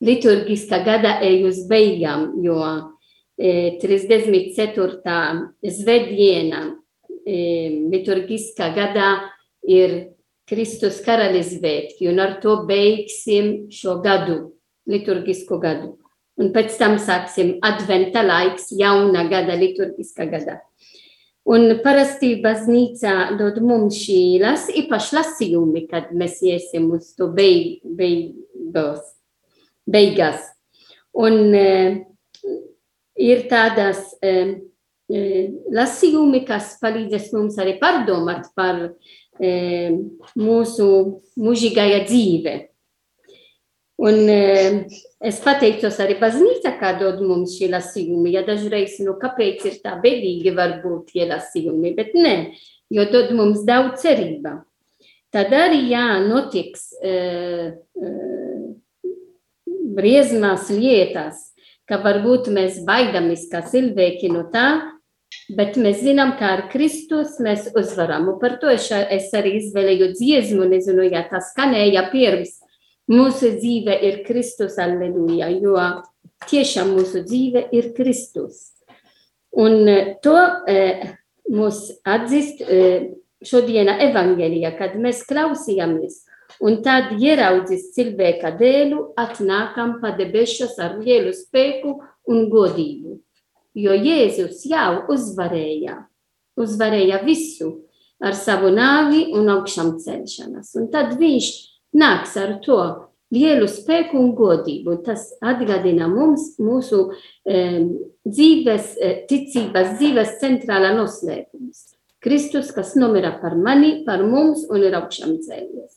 liturgiskā 0.07 0.79
gada 0.87 1.17
ej 1.27 1.49
uz 1.49 1.59
beigām, 1.67 2.29
jo 2.45 2.61
34. 3.41 5.17
svētdiena 5.81 6.63
liturgiskā 7.97 8.71
gadā 8.77 9.11
ir 9.67 10.13
Kristus 10.49 10.99
karalis 11.05 11.53
svētki, 11.57 12.09
un 12.11 12.19
ar 12.23 12.39
to 12.43 12.63
beigsim 12.69 13.71
šo 13.73 14.01
gadu, 14.05 14.55
liturgisko 14.91 15.59
gadu. 15.63 15.97
Un 16.41 16.51
pēc 16.55 16.75
tam 16.81 16.97
sāksim 16.99 17.59
adventa 17.65 18.25
laiks, 18.25 18.71
jauna 18.75 19.27
gada, 19.31 19.55
liturgiskā 19.59 20.27
gada. 20.31 20.59
Un 21.53 21.79
parasti 21.83 22.37
baznīca 22.43 23.35
dod 23.39 23.59
mums 23.67 23.99
šī 24.05 24.39
las, 24.43 24.69
īpaši 24.71 25.17
lasījumi, 25.17 25.85
kad 25.91 26.13
mēs 26.15 26.39
iesim 26.47 26.89
uz 26.95 27.13
to 27.19 27.29
beig, 27.35 27.81
beigos, 27.99 29.03
beigas. 29.91 30.45
Un 31.19 31.51
uh, 31.51 31.99
ir 33.19 33.43
tādas 33.51 34.05
uh, 34.23 34.55
lasījumi, 35.75 36.45
kas 36.47 36.77
palīdzēs 36.81 37.33
mums 37.35 37.59
arī 37.61 37.75
pārdomāt 37.83 38.49
par 38.57 38.95
mūsu 39.41 40.89
mūžīgajā 41.41 42.03
dzīve. 42.09 42.55
Un 44.03 44.27
es 44.27 45.39
pateicos 45.45 46.01
arī 46.03 46.17
baznīca, 46.19 46.73
kā 46.81 46.91
dod 46.99 47.21
mums 47.23 47.55
šie 47.55 47.69
lasījumi. 47.71 48.33
Ja 48.35 48.43
dažreiz, 48.43 48.97
nu, 49.05 49.15
kāpēc 49.21 49.63
ir 49.69 49.79
tā 49.85 49.95
bēdīgi 50.03 50.55
varbūt 50.57 51.13
tie 51.13 51.29
lasījumi, 51.31 51.95
bet 51.95 52.17
nē, 52.19 52.35
jo 52.91 53.07
dod 53.13 53.31
mums 53.39 53.63
daudz 53.69 54.03
cerība. 54.03 54.59
Tad 55.33 55.55
arī, 55.55 55.87
jā, 55.93 56.19
notiks 56.27 56.91
briesmās 59.97 60.69
lietas, 60.73 61.53
ka 61.89 62.01
varbūt 62.03 62.51
mēs 62.53 62.83
baidamies 62.87 63.47
kā 63.53 63.63
cilvēki 63.65 64.33
no 64.33 64.45
tā, 64.53 64.92
Bet 65.53 65.77
mēs 65.81 66.03
zinām, 66.05 66.35
ka 66.39 66.51
ar 66.57 66.63
Kristus 66.73 67.39
mēs 67.43 67.69
uzvaram. 67.77 68.29
Un 68.33 68.39
par 68.41 68.59
to 68.63 68.71
es, 68.73 68.89
arī 69.37 69.57
izvēlēju 69.59 70.13
dziesmu, 70.17 70.67
nezinu, 70.71 71.07
ja 71.11 71.25
tā 71.31 71.43
skanēja 71.45 72.07
pirms. 72.13 72.59
Mūsu 73.13 73.57
dzīve 73.59 73.97
ir 74.07 74.21
Kristus, 74.27 74.79
aleluja, 74.81 75.51
jo 75.53 75.77
tiešām 76.49 76.95
mūsu 76.97 77.25
dzīve 77.27 77.67
ir 77.75 77.91
Kristus. 77.97 78.71
Un 79.53 79.85
to 80.25 80.37
eh, 80.71 81.03
mūs 81.53 81.83
atzīst 82.09 82.63
eh, 82.63 83.11
šodiena 83.45 83.99
evangelijā, 84.07 84.71
kad 84.79 84.95
mēs 84.97 85.25
klausījāmies. 85.29 86.23
Un 86.63 86.79
tad 86.85 87.17
ieraudzīs 87.19 87.91
cilvēka 87.97 88.55
dēlu, 88.61 89.11
atnākam 89.19 89.99
pa 90.01 90.15
debešas 90.17 90.79
ar 90.81 90.99
lielu 91.03 91.35
spēku 91.37 91.99
un 92.31 92.49
godību 92.53 93.19
jo 93.75 93.95
Jēzus 93.97 94.65
jau 94.69 95.05
uzvarēja, 95.13 96.03
uzvarēja 96.61 97.23
visu 97.25 97.73
ar 98.23 98.37
savu 98.39 98.71
nāvi 98.75 99.29
un 99.35 99.51
augšām 99.53 99.97
celšanas. 100.03 100.75
Un 100.79 100.91
tad 100.93 101.17
viņš 101.21 101.49
nāks 101.99 102.37
ar 102.41 102.59
to 102.65 102.83
lielu 103.33 103.69
spēku 103.71 104.19
un 104.21 104.33
godību. 104.37 104.99
Tas 105.07 105.31
atgādina 105.43 106.09
mums 106.11 106.53
mūsu 106.63 107.07
e, 107.45 107.63
dzīves, 108.29 108.93
e, 109.01 109.15
ticības 109.31 109.97
dzīves 109.99 110.37
centrālā 110.43 110.93
noslēpums. 110.99 111.89
Kristus, 112.23 112.71
kas 112.71 112.95
nomira 112.95 113.33
par 113.41 113.57
mani, 113.59 114.03
par 114.07 114.23
mums 114.23 114.69
un 114.71 114.85
ir 114.87 114.95
augšām 115.01 115.41
cēlies. 115.43 115.97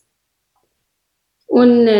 Un, 1.54 1.76
e, 1.86 1.98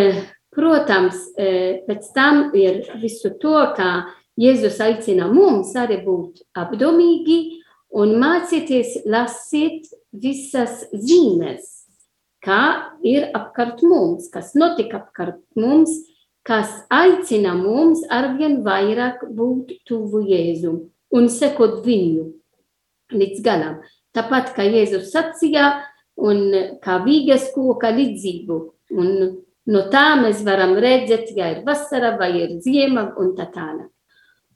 protams, 0.56 1.20
e, 1.38 1.50
pēc 1.86 2.08
tam 2.16 2.48
ir 2.58 2.82
visu 3.02 3.30
to, 3.38 3.60
kā 3.76 3.90
Jēzus 4.36 4.80
aicina 4.84 5.28
mums 5.32 5.72
arī 5.78 6.00
būt 6.04 6.42
apdomīgi 6.58 7.38
un 7.96 8.16
mācīties 8.20 9.02
lasīt 9.08 9.88
visas 10.12 10.84
zīmes, 10.92 11.64
kā 12.44 12.92
ir 13.06 13.30
apkārt 13.36 13.80
mums, 13.86 14.28
kas 14.32 14.52
notika 14.58 15.00
apkārt 15.00 15.40
mums, 15.56 15.92
kas 16.46 16.68
aicina 16.92 17.56
mums 17.56 18.04
arvien 18.12 18.60
vairāk 18.66 19.24
būt 19.34 19.78
tuvu 19.88 20.26
Jēzu 20.28 20.76
un 21.16 21.28
sekot 21.32 21.80
viņu 21.86 22.28
līdz 23.16 23.42
galam. 23.42 23.80
Tāpat 24.16 24.52
kā 24.56 24.68
Jēzus 24.68 25.10
sacīja, 25.12 25.70
un 26.16 26.78
kā 26.82 27.00
vīgas 27.04 27.50
koka 27.54 27.92
līdzību. 27.94 28.56
Un 28.96 29.10
no 29.72 29.82
tā 29.92 30.06
mēs 30.20 30.42
varam 30.46 30.76
redzēt, 30.80 31.32
ja 31.36 31.52
ir 31.54 31.62
vasara 31.66 32.16
vai 32.20 32.32
ir 32.40 32.56
ziema 32.64 33.10
un 33.20 33.34
tā 33.36 33.48
tālāk. 33.52 33.90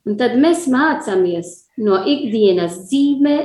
Un 0.08 0.16
tad 0.20 0.36
mēs 0.40 0.64
mācāmies 0.72 1.52
no 1.84 1.98
ikdienas 2.08 2.78
zīmē, 2.88 3.36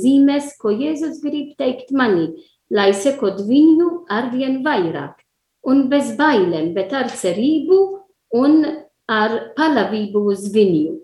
zīmēs, 0.00 0.54
ko 0.60 0.72
Jēzus 0.72 1.20
grib 1.24 1.52
teikt 1.60 1.92
manī, 1.92 2.30
lai 2.72 2.90
sekot 2.96 3.42
viņu 3.48 3.90
arvien 4.12 4.62
vairāk. 4.64 5.18
Un 5.68 5.88
bez 5.92 6.14
bailēm, 6.16 6.72
bet 6.76 6.94
ar 6.96 7.10
cerību 7.12 7.80
un 8.38 8.62
ar 9.08 9.36
palavību 9.58 10.24
uz 10.32 10.48
viņu. 10.54 10.96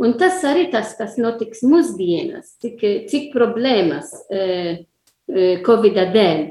Un 0.00 0.14
tas 0.20 0.40
arī 0.48 0.66
tas, 0.72 0.92
kas 0.96 1.18
notiks 1.20 1.60
mūsdienas, 1.64 2.54
cik, 2.60 2.80
cik 3.08 3.28
problēmas 3.34 4.12
e, 4.32 4.44
e, 5.28 5.48
Covid 5.64 6.00
dēļ. 6.14 6.44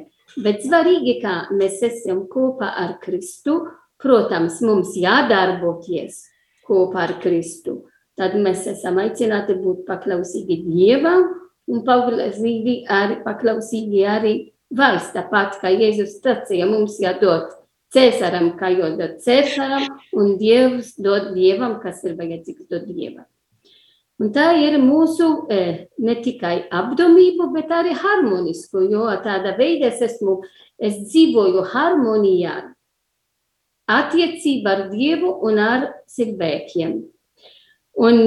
Bet 0.45 0.61
svarīgi, 0.65 1.15
ka 1.23 1.35
mēs 1.57 1.81
esam 1.85 2.27
kopā 2.29 2.69
ar 2.77 2.97
Kristu, 3.01 3.63
protams, 4.01 4.61
mums 4.65 4.93
jādarboties 4.97 6.21
kopā 6.69 7.07
ar 7.07 7.15
Kristu. 7.23 7.81
Tad 8.19 8.35
mēs 8.39 8.65
esam 8.67 8.99
aicināti 9.01 9.55
būt 9.59 9.85
paklausīgi 9.87 10.61
Dievam 10.65 11.29
un 11.69 11.83
paklausīgi 11.87 12.83
arī, 12.91 13.19
paklausīgi 13.25 14.03
arī 14.05 14.33
valsts. 14.75 15.13
Tāpat 15.15 15.59
kā 15.61 15.71
Jēzus 15.73 16.19
sacīja, 16.19 16.67
mums 16.69 16.99
jādod 17.01 17.55
Cēsaram, 17.95 18.51
kā 18.59 18.69
jādod 18.75 19.17
Cēsaram, 19.23 19.87
un 20.13 20.35
Dievs 20.37 20.93
dod 21.01 21.31
Dievam, 21.33 21.79
kas 21.81 22.03
ir 22.05 22.17
vajadzīgs 22.19 22.67
dot 22.69 22.85
Dievam. 22.89 23.25
Un 24.19 24.33
tā 24.35 24.49
ir 24.59 24.75
mūsu 24.83 25.29
eh, 25.47 25.87
ne 26.03 26.15
tikai 26.19 26.67
apdomība, 26.75 27.47
bet 27.53 27.71
arī 27.71 27.93
harmonisku, 27.95 28.83
jo 28.91 29.05
tāda 29.23 29.55
veida 29.55 29.87
es 29.93 30.03
esmu, 30.09 30.41
es 30.75 30.99
dzīvoju 31.05 31.63
harmonijā 31.71 32.57
attiecība 33.89 34.75
ar 34.75 34.83
Dievu 34.91 35.31
un 35.47 35.59
ar 35.61 35.87
cilvēkiem. 36.11 36.93
Un 37.99 38.19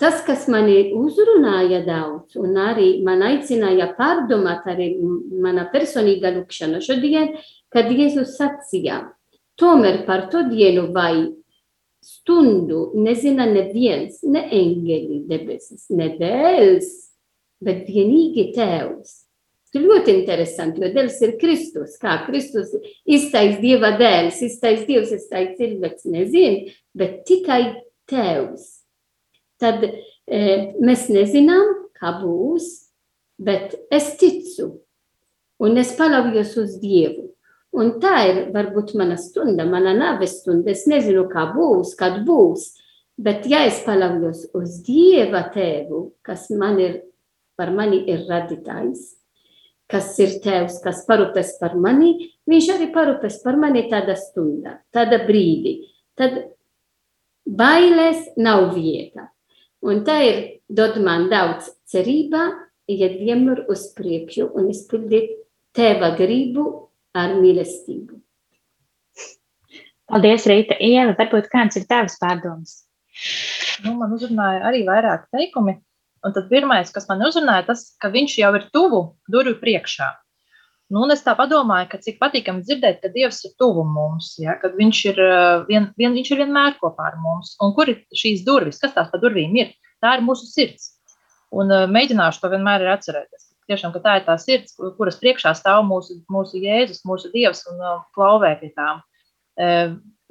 tas, 0.00 0.22
kas 0.26 0.46
mani 0.50 0.92
uzrunāja 0.96 1.82
daudz, 1.86 2.38
un 2.40 2.56
arī 2.62 2.88
man 3.06 3.22
aicināja 3.26 3.90
pārdomāt 3.98 4.66
arī 4.70 4.94
mana 5.42 5.68
personīga 5.72 6.32
lūkšana 6.36 6.80
šodien, 6.84 7.34
kad 7.74 7.90
Jēzus 7.92 8.36
sacīja, 8.38 9.02
tomēr 9.60 10.04
par 10.08 10.28
to 10.32 10.46
dienu 10.48 10.88
vai 10.94 11.28
stundu 12.04 12.92
nezina 12.96 13.46
neviens, 13.50 14.22
ne 14.22 14.46
eņģeļi 14.54 15.22
debesis, 15.28 15.88
ne 15.90 16.12
dēls, 16.18 16.92
bet 17.64 17.88
vienīgi 17.90 18.52
tēvs. 18.54 19.27
Ļoti 19.76 20.14
interesanti, 20.16 20.80
jo 20.80 20.88
Dievs 20.94 21.18
ir 21.26 21.34
Kristus. 21.40 21.98
Kā 22.00 22.14
Kristus 22.24 22.72
iztais 23.04 23.58
Dieva 23.60 23.92
dēls, 24.00 24.40
iztais 24.46 24.86
Dievs, 24.88 25.12
iztais 25.12 25.58
cilvēks, 25.58 26.06
nezinu, 26.08 26.72
bet 26.96 27.20
tikai 27.28 27.60
Tēvs. 28.08 28.64
Tad 29.60 29.84
e, 29.84 29.92
mēs 30.80 31.08
nezinām, 31.12 31.74
kā 31.98 32.14
būs, 32.22 32.70
bet 33.36 33.74
es 33.92 34.14
ticu 34.20 34.70
un 35.60 35.76
es 35.82 35.92
paļaujos 35.98 36.54
uz 36.62 36.78
Dievu. 36.80 37.28
Un 37.76 37.98
tā 38.00 38.14
ir 38.30 38.38
varbūt 38.54 38.94
mana 38.96 39.18
stunda, 39.20 39.66
mana 39.68 39.92
naves 39.92 40.38
stunda. 40.40 40.72
Es 40.72 40.86
nezinu, 40.88 41.26
kā 41.28 41.50
būs, 41.52 41.92
kad 41.98 42.22
būs. 42.24 42.70
Bet 43.20 43.44
ja 43.50 43.66
es 43.68 43.82
paļaujos 43.84 44.46
uz 44.56 44.80
Dieva 44.86 45.44
tēvu, 45.52 46.06
kas 46.24 46.48
man 46.54 46.78
ir, 46.80 47.00
par 47.58 47.74
mani 47.74 48.04
ir 48.08 48.24
radītājs, 48.30 49.17
kas 49.88 50.12
ir 50.20 50.36
tēvs, 50.44 50.82
kas 50.84 51.04
parūpēs 51.08 51.56
par 51.60 51.74
mani, 51.80 52.30
viņš 52.48 52.68
arī 52.74 52.90
parūpēs 52.94 53.40
par 53.44 53.56
mani 53.60 53.86
tādā 53.90 54.16
stundā, 54.20 54.78
tādā 54.94 55.22
brīdī. 55.24 55.78
Tad 56.18 56.38
bailēs 57.48 58.34
nav 58.36 58.72
vieta. 58.76 59.30
Un 59.84 60.02
tā 60.04 60.18
ir 60.26 60.38
dod 60.68 60.98
man 61.00 61.28
daudz 61.30 61.70
cerībā, 61.88 62.44
iet 62.90 63.18
vienmēr 63.22 63.66
uz 63.70 63.88
priekšu 63.96 64.50
un 64.58 64.72
izpildīt 64.72 65.36
tēva 65.76 66.14
gribu 66.18 66.66
ar 67.16 67.36
mīlestību. 67.38 68.18
Paldies, 70.08 70.46
Rīta. 70.48 70.76
Ieva, 70.80 71.12
varbūt 71.18 71.50
kāds 71.52 71.76
ir 71.76 71.84
tavs 71.88 72.16
pārdoms? 72.20 72.78
Nu, 73.84 73.92
man 74.00 74.14
uzrunāja 74.16 74.62
arī 74.70 74.86
vairāk 74.86 75.26
teikumi. 75.34 75.76
Un 76.26 76.34
tad 76.34 76.48
pirmais, 76.50 76.90
kas 76.94 77.06
man 77.10 77.22
uzrunāja, 77.26 77.66
tas, 77.68 77.84
ka 78.02 78.10
viņš 78.14 78.38
jau 78.40 78.50
ir 78.58 78.66
tuvu 78.74 79.02
durvju 79.30 79.58
priekšā. 79.60 80.08
Nu, 80.88 81.02
un 81.04 81.12
es 81.12 81.20
tā 81.22 81.34
domāju, 81.36 81.90
ka 81.92 82.00
cik 82.00 82.16
patīkami 82.18 82.64
dzirdēt, 82.64 83.02
ka 83.02 83.10
Dievs 83.12 83.42
ir 83.44 83.52
tuvu 83.60 83.84
mums, 83.84 84.32
ja, 84.40 84.56
kad 84.60 84.74
viņš 84.78 85.02
ir, 85.10 85.20
vien, 85.68 85.90
vien, 86.00 86.14
viņš 86.16 86.30
ir 86.32 86.40
vienmēr 86.44 86.78
kopā 86.80 87.10
ar 87.10 87.18
mums. 87.20 87.54
Un 87.60 87.74
kur 87.76 87.92
ir 87.92 88.00
šīs 88.16 88.46
durvis? 88.46 88.80
Kas 88.80 88.96
tās 88.96 89.12
pa 89.12 89.20
durvīm 89.20 89.52
ir? 89.60 89.74
Tā 90.00 90.16
ir 90.16 90.24
mūsu 90.24 90.48
sirds. 90.48 90.94
Un 91.52 91.70
mēģināšu 91.92 92.40
to 92.40 92.50
vienmēr 92.54 92.88
atcerēties 92.94 93.48
tiešām, 93.68 93.92
ka 93.94 94.02
tā 94.04 94.16
ir 94.18 94.26
tā 94.26 94.36
sirds, 94.40 94.76
kuras 94.96 95.18
priekšā 95.20 95.52
stāv 95.56 95.84
mūsu, 95.88 96.18
mūsu 96.32 96.60
Jēzus, 96.62 97.04
mūsu 97.08 97.30
Dievs 97.34 97.64
un 97.70 97.82
klauvē 98.16 98.54
pie 98.60 98.72
tām. 98.76 99.02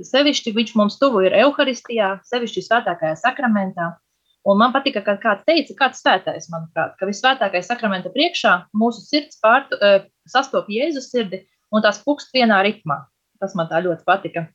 Sevišķi 0.08 0.54
viņš 0.54 0.73
mums 0.78 0.97
tuvu 1.02 1.23
ir 1.26 1.36
Euharistijā, 1.43 2.17
sevišķi 2.28 2.65
svētākajā 2.67 3.15
sakramentā. 3.21 3.93
Un 4.47 4.60
man 4.62 4.71
patika, 4.71 5.01
ka 5.03 5.17
kāds 5.19 5.43
teica, 5.47 5.75
kāds 5.75 5.99
svētais, 6.03 6.47
manuprāt, 6.53 6.93
ka 6.99 7.07
visvētākais 7.10 7.67
sakramenta 7.67 8.12
priekšā 8.13 8.53
mūsu 8.79 9.03
sirds 9.03 9.41
pār, 9.43 9.65
uh, 9.75 10.05
sastop 10.29 10.69
Jēzus 10.71 11.10
sirdi 11.12 11.41
un 11.73 11.83
tās 11.83 11.99
pukst 12.05 12.31
vienā 12.36 12.62
ritmā. 12.63 13.01
Tas 13.41 13.57
man 13.60 13.67
tā 13.69 13.81
ļoti 13.83 14.07
patika. 14.07 14.47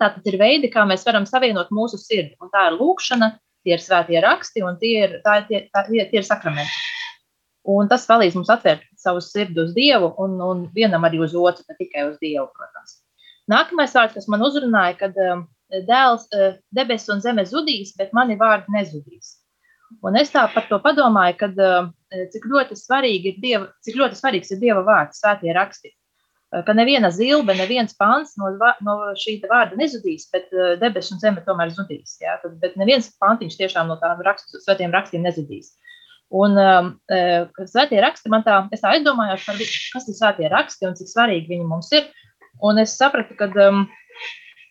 Tātad 0.00 0.24
ir 0.30 0.38
veidi, 0.40 0.70
kā 0.72 0.86
mēs 0.88 1.02
varam 1.04 1.26
savienot 1.28 1.72
mūsu 1.74 1.98
sirdi. 2.00 2.36
Un 2.40 2.52
tā 2.54 2.68
ir 2.70 2.78
lūkšana, 2.78 3.34
tie 3.66 3.74
ir 3.74 3.82
svētie 3.82 4.22
raksti 4.24 4.62
un 4.64 4.78
tie 4.80 4.94
ir, 5.02 5.18
tā, 5.26 5.40
tie, 5.48 5.66
tā, 5.74 5.84
tie, 5.90 6.06
tie 6.08 6.22
ir 6.22 6.26
sakramenti. 6.26 6.86
Un 7.68 7.90
tas 7.90 8.06
palīdz 8.08 8.38
mums 8.38 8.50
atvērt 8.52 8.86
savu 8.96 9.20
sirdi 9.20 9.60
uz 9.60 9.74
Dievu 9.76 10.14
un, 10.22 10.38
un 10.40 10.62
vienam 10.74 11.04
arī 11.04 11.20
uz 11.20 11.34
otru, 11.36 11.66
ne 11.68 11.76
tikai 11.76 12.06
uz 12.08 12.16
Dievu, 12.22 12.46
protams. 12.56 13.00
Nākamais 13.50 13.92
vārds, 13.96 14.16
kas 14.16 14.30
man 14.32 14.46
uzrunāja, 14.46 14.96
kad 15.02 15.18
um, 15.20 15.44
dēls 15.88 16.26
uh, 16.34 16.56
debesis 16.76 17.12
un 17.14 17.22
zeme 17.24 17.44
zudīs, 17.48 17.94
bet 17.98 18.14
mani 18.16 18.38
vārdi 18.40 18.72
nezudīs. 18.74 19.36
Un 20.06 20.16
es 20.20 20.30
tā 20.30 20.44
par 20.54 20.68
to 20.68 20.78
padomāju, 20.82 21.38
kad, 21.40 21.56
uh, 21.58 21.88
cik 22.32 22.46
ļoti 22.50 22.78
svarīgi 22.78 23.32
ir 23.32 23.40
Dieva, 23.42 23.64
cik 23.86 23.98
ļoti 23.98 24.18
svarīgs 24.18 24.54
ir 24.54 24.60
Dieva 24.62 24.84
vārds, 24.86 25.22
svētie 25.22 25.54
raksti. 25.56 25.92
Uh, 26.50 26.64
ka 26.66 26.74
neviena 26.74 27.12
zilbe, 27.14 27.54
neviens 27.58 27.94
pants 27.98 28.36
no, 28.40 28.52
no 28.86 28.96
šī 29.18 29.38
vārda 29.50 29.78
nezudīs, 29.78 30.28
bet 30.34 30.50
debesis 30.82 31.14
un 31.14 31.22
zeme 31.22 31.44
tomēr 31.46 31.74
zudīs. 31.74 32.16
Ja? 32.22 32.38
Tad, 32.42 32.58
bet 32.62 32.78
neviens 32.80 33.10
pantiņš 33.22 33.60
tiešām 33.60 33.90
no 33.90 33.98
tām 34.02 34.22
rakstu, 34.26 34.62
svētiem 34.62 34.94
rakstiem 34.94 35.26
nezudīs. 35.26 35.74
Un 36.30 36.54
um, 36.54 36.92
uh, 37.10 37.66
svētie 37.66 37.98
raksti 38.02 38.30
man 38.30 38.44
tā, 38.46 38.60
es 38.70 38.82
tā 38.84 38.92
aizdomājos 38.94 39.46
par, 39.48 39.56
kas 39.58 40.06
ir 40.06 40.14
svētie 40.14 40.50
raksti 40.52 40.86
un 40.86 40.94
cik 40.98 41.10
svarīgi 41.10 41.50
viņi 41.50 41.66
mums 41.66 41.90
ir. 41.96 42.06
Un 42.62 42.78
es 42.78 42.94
sapratu, 42.94 43.34
ka 43.38 43.48
um, 43.66 43.88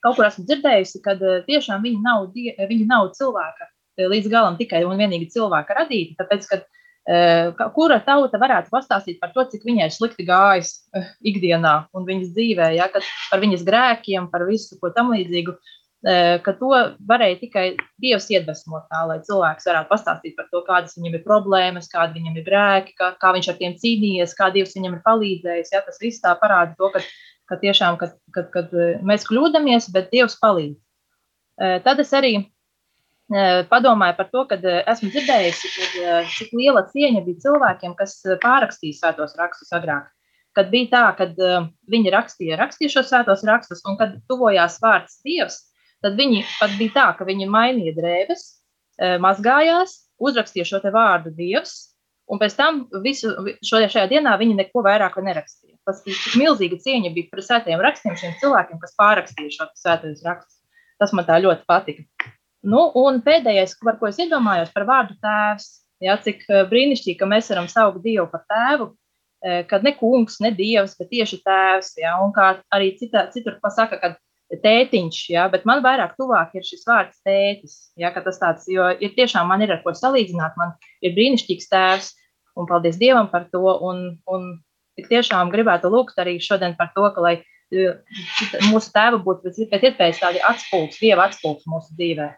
kaut 0.03 0.17
kur 0.17 0.27
esmu 0.29 0.45
dzirdējusi, 0.47 1.03
ka 1.05 1.15
uh, 1.19 1.39
tiešām 1.47 1.85
viņi 1.85 2.01
nav, 2.05 2.29
die, 2.35 2.53
viņi 2.57 2.89
nav 2.89 3.11
cilvēka 3.17 3.69
uh, 3.69 4.09
līdz 4.11 4.29
galam 4.31 4.59
tikai 4.59 4.83
un 4.87 4.99
vienīgi 4.99 5.31
cilvēka 5.35 5.81
radīti, 5.81 6.17
tāpēc, 6.19 6.47
ka 6.49 6.61
uh, 6.61 6.69
kura 7.75 7.99
tauta 8.05 8.39
varētu 8.41 8.69
pastāstīt 8.73 9.19
par 9.21 9.33
to, 9.33 9.45
cik 9.49 9.65
viņai 9.65 9.89
slikti 9.93 10.27
gājas 10.27 10.75
ikdienā 11.25 11.89
un 11.95 12.05
viņas 12.05 12.33
dzīvē, 12.35 12.71
ja, 12.77 12.89
par 12.93 13.41
viņas 13.41 13.65
grēkiem, 13.65 14.29
par 14.31 14.45
visu 14.49 14.77
ko 14.79 14.93
tam 14.95 15.13
līdzīgu. 15.15 15.57
Ka 15.99 16.53
to 16.55 16.69
varēja 17.03 17.41
tikai 17.41 17.63
Dievs 17.99 18.29
iedvesmot 18.31 18.85
tā, 18.87 19.01
lai 19.03 19.17
cilvēks 19.19 19.65
varētu 19.67 19.89
pastāstīt 19.89 20.37
par 20.37 20.45
to, 20.47 20.61
kādas 20.63 20.95
viņam 20.95 21.17
ir 21.17 21.25
problēmas, 21.25 21.89
kādi 21.91 22.21
viņam 22.21 22.37
ir 22.39 22.45
grēki, 22.45 22.93
kā, 22.95 23.09
kā 23.19 23.33
viņš 23.35 23.49
ar 23.51 23.57
tiem 23.59 23.75
cīnījies, 23.81 24.35
kā 24.37 24.47
Dievs 24.55 24.77
viņam 24.77 24.95
ir 24.95 25.01
palīdzējis. 25.03 25.73
Ja, 25.75 25.81
tas 25.83 25.99
viss 25.99 26.23
tā 26.23 26.31
parāda 26.39 26.71
to, 26.79 26.87
ka, 26.93 27.03
ka 27.49 27.57
tiešām, 27.61 27.97
kad, 28.01 28.15
kad, 28.35 28.47
kad 28.53 28.73
mēs 29.05 29.27
kļūdāmies, 29.29 29.89
bet 29.95 30.11
Dievs 30.13 30.37
palīdz. 30.41 30.77
Tad 31.85 31.99
es 31.99 32.13
arī 32.15 32.33
padomāju 33.69 34.15
par 34.17 34.29
to, 34.31 34.45
ka 34.49 34.57
esmu 34.61 35.09
dzirdējusi, 35.11 35.71
kad, 35.75 36.29
cik 36.37 36.53
liela 36.55 36.85
cieņa 36.89 37.25
bija 37.25 37.43
cilvēkiem, 37.43 37.97
kas 37.99 38.15
pārakstīja 38.45 39.01
svētos 39.01 39.35
rakstus 39.37 39.73
agrāk. 39.75 40.07
Kad 40.57 40.71
bija 40.71 40.89
tā, 40.93 41.03
ka 41.17 41.27
viņi 41.91 42.13
rakstīja, 42.15 42.57
rakstīja 42.57 42.95
šos 42.95 43.11
svētos 43.11 43.43
rakstus, 43.45 43.83
un 43.85 43.99
kad 43.99 44.15
tuvojās 44.31 44.79
vārds 44.81 45.19
Dievs, 45.25 45.59
Tad 46.03 46.15
viņi 46.15 46.45
pat 46.59 46.75
bija 46.79 46.95
tā, 46.95 47.07
ka 47.17 47.27
viņi 47.27 47.47
mainīja 47.51 47.93
drēbes, 47.97 48.45
mazgājās, 49.23 49.95
uzrakstīja 50.19 50.67
šo 50.67 50.79
vārdu 50.95 51.33
Dievs, 51.35 51.91
un 52.31 52.39
pēc 52.39 52.55
tam 52.55 52.85
visu 53.03 53.33
šo, 53.59 53.81
šajā 53.83 54.07
dienā 54.11 54.37
viņi 54.39 54.55
neko 54.61 54.83
vairāk 54.85 55.19
nerakstīja. 55.23 55.68
Tas 55.89 56.03
bija 56.05 56.37
milzīga 56.37 56.77
cieņa 56.83 57.09
bija 57.15 57.31
par 57.31 57.41
svētajiem 57.41 57.81
rakstiem 57.81 58.17
šiem 58.19 58.35
cilvēkiem, 58.41 58.77
kas 58.77 58.93
pārrakstīja 58.99 59.55
šo 59.55 59.65
svētajos 59.79 60.21
rakstus. 60.27 60.59
Tas 61.01 61.15
man 61.17 61.25
tā 61.25 61.39
ļoti 61.41 61.65
patika. 61.65 62.05
Nu, 62.69 62.83
un 63.01 63.21
pēdējais, 63.25 63.77
par 63.81 63.97
ko 63.97 64.09
es 64.11 64.19
iedomājos, 64.21 64.69
par 64.75 64.85
vārdu 64.85 65.15
tēvs. 65.23 65.69
Ja, 66.03 66.15
cik 66.23 66.45
e, 66.47 66.61
brīnišķīgi, 66.69 67.17
ka 67.19 67.27
mēs 67.27 67.49
varam 67.51 67.65
saukt 67.71 68.03
Dievu 68.03 68.27
par 68.31 68.45
tēvu, 68.51 68.85
e, 69.43 69.55
kad 69.67 69.83
ne 69.83 69.91
kungs, 69.97 70.37
ne 70.43 70.53
dievs, 70.55 70.93
bet 70.99 71.09
tieši 71.11 71.41
tēvs. 71.43 71.95
Ja, 71.99 72.13
un 72.23 72.31
kā 72.35 72.53
arī 72.75 72.93
cita, 72.99 73.25
citur 73.33 73.57
pasaka, 73.63 73.99
kad 73.99 74.61
tētiņš, 74.63 75.19
ja, 75.33 75.47
bet 75.51 75.65
man 75.67 75.83
vairāk 75.85 76.15
tuvāk 76.19 76.55
ir 76.55 76.67
šis 76.67 76.85
vārds 76.87 77.19
tētis. 77.27 77.75
Ja, 77.99 78.13
tas 78.15 78.39
tāds, 78.41 78.69
jo 78.71 78.87
ir 78.95 79.17
tiešām 79.17 79.49
man 79.51 79.65
ir 79.65 79.75
ar 79.75 79.83
ko 79.83 79.95
salīdzināt, 79.95 80.55
man 80.59 80.77
ir 81.03 81.17
brīnišķīgs 81.17 81.69
tēvs, 81.73 82.13
un 82.59 82.69
paldies 82.69 82.99
Dievam 83.01 83.29
par 83.31 83.47
to. 83.51 83.63
Un, 83.85 84.19
un 84.27 84.49
tik 84.99 85.09
tiešām 85.11 85.51
gribētu 85.53 85.91
lūgt 85.93 86.19
arī 86.21 86.37
šodien 86.43 86.75
par 86.77 86.91
to, 86.95 87.07
ka 87.15 87.23
lai 87.23 87.35
e, 87.71 87.95
mūsu 88.69 88.91
tēva 88.95 89.21
būtu 89.23 89.47
pēc, 89.47 89.61
iespējas 89.79 90.21
tādi 90.21 90.43
atspūgs, 90.51 90.99
Dieva 90.99 91.29
atspūgs 91.29 91.67
mūsu 91.69 91.95
dzīvē. 91.95 92.29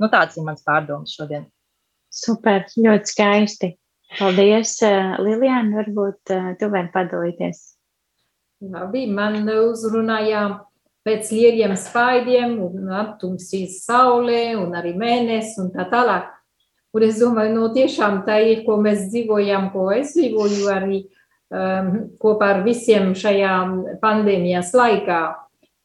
Nu, 0.00 0.10
tāds 0.12 0.38
ir 0.38 0.46
mans 0.46 0.64
pārdoms 0.64 1.16
šodien. 1.16 1.48
Super, 2.12 2.64
ļoti 2.76 3.12
skaisti. 3.12 3.72
Paldies, 4.16 4.78
e, 4.86 4.92
Lilijāna, 5.18 5.82
varbūt 5.82 6.30
e, 6.30 6.40
tu 6.60 6.70
vari 6.70 6.92
padalīties. 6.94 7.64
Labi, 8.64 9.02
man 9.12 9.42
uzrunāja 9.50 10.46
pēc 11.06 11.28
lieliem 11.34 11.74
spaidiem, 11.78 12.56
un 12.62 12.94
aptumsīs 13.02 13.82
saulē, 13.84 14.56
un 14.58 14.72
arī 14.78 14.94
mēnesis, 14.96 15.58
un 15.62 15.70
tā 15.74 15.84
tālāk. 15.90 16.32
Un 16.96 17.04
es 17.04 17.18
domāju, 17.20 17.52
no 17.52 17.68
tiešām 17.74 18.22
tā 18.24 18.38
ir, 18.48 18.62
ko 18.64 18.78
mēs 18.80 19.10
dzīvojam, 19.12 19.68
ko 19.74 19.90
es 19.92 20.14
dzīvoju 20.16 20.70
arī 20.72 21.02
kopā 21.50 22.48
ar 22.56 22.62
visiem 22.64 23.14
šajā 23.14 23.54
pandēmijas 24.02 24.72
laikā. 24.74 25.22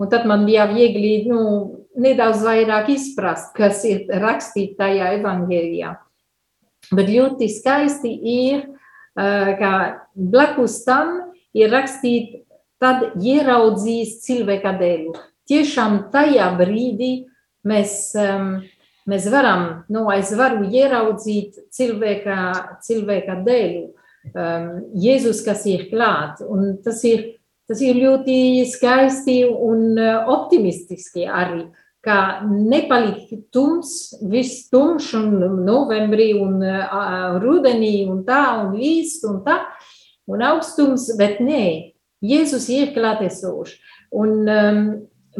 Un 0.01 0.09
tad 0.09 0.25
man 0.25 0.47
bija 0.47 0.65
viegli 0.71 1.27
nu, 1.29 1.41
nedaudz 2.01 2.41
vairāk 2.41 2.89
izprast, 2.89 3.51
kas 3.53 3.83
ir 3.85 4.07
rakstīts 4.09 4.79
tajā 4.79 5.11
evangelijā. 5.19 5.95
Bet 6.91 7.11
ļoti 7.13 7.47
skaisti 7.51 8.15
ir, 8.25 8.63
uh, 9.13 9.51
ka 9.59 9.71
blakus 10.15 10.81
tam 10.87 11.19
ir 11.53 11.69
rakstīts 11.69 12.41
tad 12.81 13.11
ieraudzīs 13.21 14.19
cilvēka 14.25 14.73
dēlu. 14.79 15.13
Tiešām 15.49 16.07
tajā 16.13 16.47
brīdī 16.57 17.11
mēs, 17.67 18.15
um, 18.17 18.55
mēs 19.05 19.27
varam, 19.29 19.83
nu, 19.91 20.07
es 20.15 20.31
varu 20.37 20.65
ieraudzīt 20.65 21.59
cilvēka, 21.73 22.37
cilvēka 22.81 23.37
dēlu, 23.45 23.91
um, 24.33 24.71
Jēzus, 25.01 25.43
kas 25.45 25.65
ir 25.69 25.87
klāt. 25.91 26.41
Un 26.45 26.77
tas 26.85 27.03
ir, 27.07 27.27
tas 27.69 27.81
ir 27.83 27.99
ļoti 28.01 28.65
skaisti 28.69 29.43
un 29.49 29.93
uh, 29.97 30.27
optimistiski 30.31 31.27
arī, 31.27 31.65
ka 32.01 32.41
nepalikt 32.47 33.35
tums, 33.53 34.15
viss 34.25 34.65
tumšs 34.73 35.13
un 35.19 35.63
novembrī 35.67 36.31
un 36.41 36.61
uh, 36.65 37.37
rudenī 37.41 38.07
un 38.09 38.23
tā 38.25 38.43
un 38.63 38.77
līst 38.79 39.27
un 39.29 39.43
tā 39.45 39.59
un 40.31 40.41
augstums, 40.45 41.11
bet 41.19 41.41
nē, 41.43 41.91
Jēzus 42.21 42.67
ir 42.69 42.91
klātesošs. 42.93 43.79
Un 44.13 44.49
um, 44.49 44.81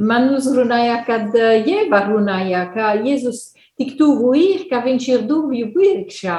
man 0.01 0.29
uzrunāja, 0.33 1.01
kad 1.05 1.33
uh, 1.35 1.57
Jēva 1.61 2.05
runāja, 2.07 2.65
ka 2.73 2.95
Jēzus 3.01 3.51
tik 3.77 3.97
tuvu 3.99 4.33
ir, 4.37 4.67
ka 4.69 4.81
viņš 4.85 5.07
ir 5.11 5.25
durvju 5.29 5.71
priekšā. 5.75 6.37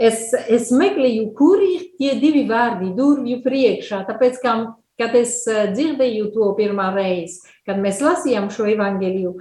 Es, 0.00 0.30
es 0.48 0.70
meklēju, 0.72 1.26
kur 1.36 1.60
ir 1.60 1.90
tie 2.00 2.14
divi 2.20 2.46
vārdi 2.48 2.94
durvju 2.96 3.42
priekšā, 3.44 3.98
tāpēc, 4.08 4.38
ka, 4.40 4.54
kad 5.00 5.16
es 5.18 5.42
dzirdēju 5.44 6.30
to 6.32 6.48
pirmā 6.56 6.86
reizi, 6.94 7.42
kad 7.68 7.76
mēs 7.82 8.00
lasījām 8.00 8.48
šo 8.52 8.70
evaņģēliju, 8.72 9.34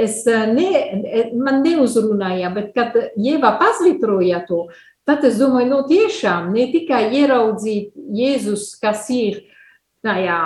es 0.00 0.22
ne, 0.24 0.70
man 1.36 1.60
neuzrunāja, 1.66 2.54
bet 2.56 2.72
kad 2.76 2.96
Ieva 3.20 3.52
pasvitroja 3.60 4.40
to, 4.48 4.64
tad 5.08 5.28
es 5.28 5.36
domāju, 5.40 5.68
nu 5.74 5.82
tiešām 5.90 6.52
ne 6.56 6.70
tikai 6.72 7.04
ieraudzīt 7.20 7.92
Jēzus, 7.92 8.70
kas 8.80 9.10
ir 9.12 9.42
tajā, 10.04 10.40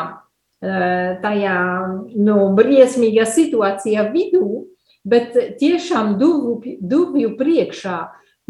tajā 1.23 1.57
nu, 2.17 2.37
briesmīgā 2.59 3.31
situācijā 3.31 4.09
vidū, 4.11 4.67
bet 5.07 5.37
tiešām 5.61 6.17
dubju 6.19 7.37
priekšā, 7.39 7.99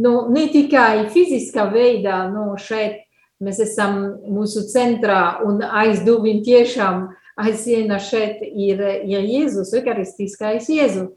nu, 0.03 0.13
ne 0.33 0.47
tikai 0.53 1.07
fiziskā 1.13 1.67
veidā, 1.73 2.27
nu, 2.33 2.49
šeit 2.61 3.05
mēs 3.43 3.61
esam 3.65 3.99
mūsu 4.33 4.65
centrā 4.71 5.43
un 5.45 5.61
aiz 5.65 6.03
durvīm 6.07 6.43
tiešām 6.45 7.07
aiz 7.37 7.63
siena 7.67 7.99
šeit 8.01 8.41
ir, 8.47 8.81
ir 9.05 9.29
Jēzus, 9.29 9.75
ekaristiskais 9.77 10.71
Jēzus. 10.73 11.13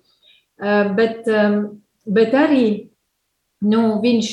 Uh, 0.60 0.90
bet, 0.98 1.24
um, 1.32 1.60
bet 2.04 2.34
arī 2.36 2.66
nu, 3.64 4.02
viņš, 4.04 4.32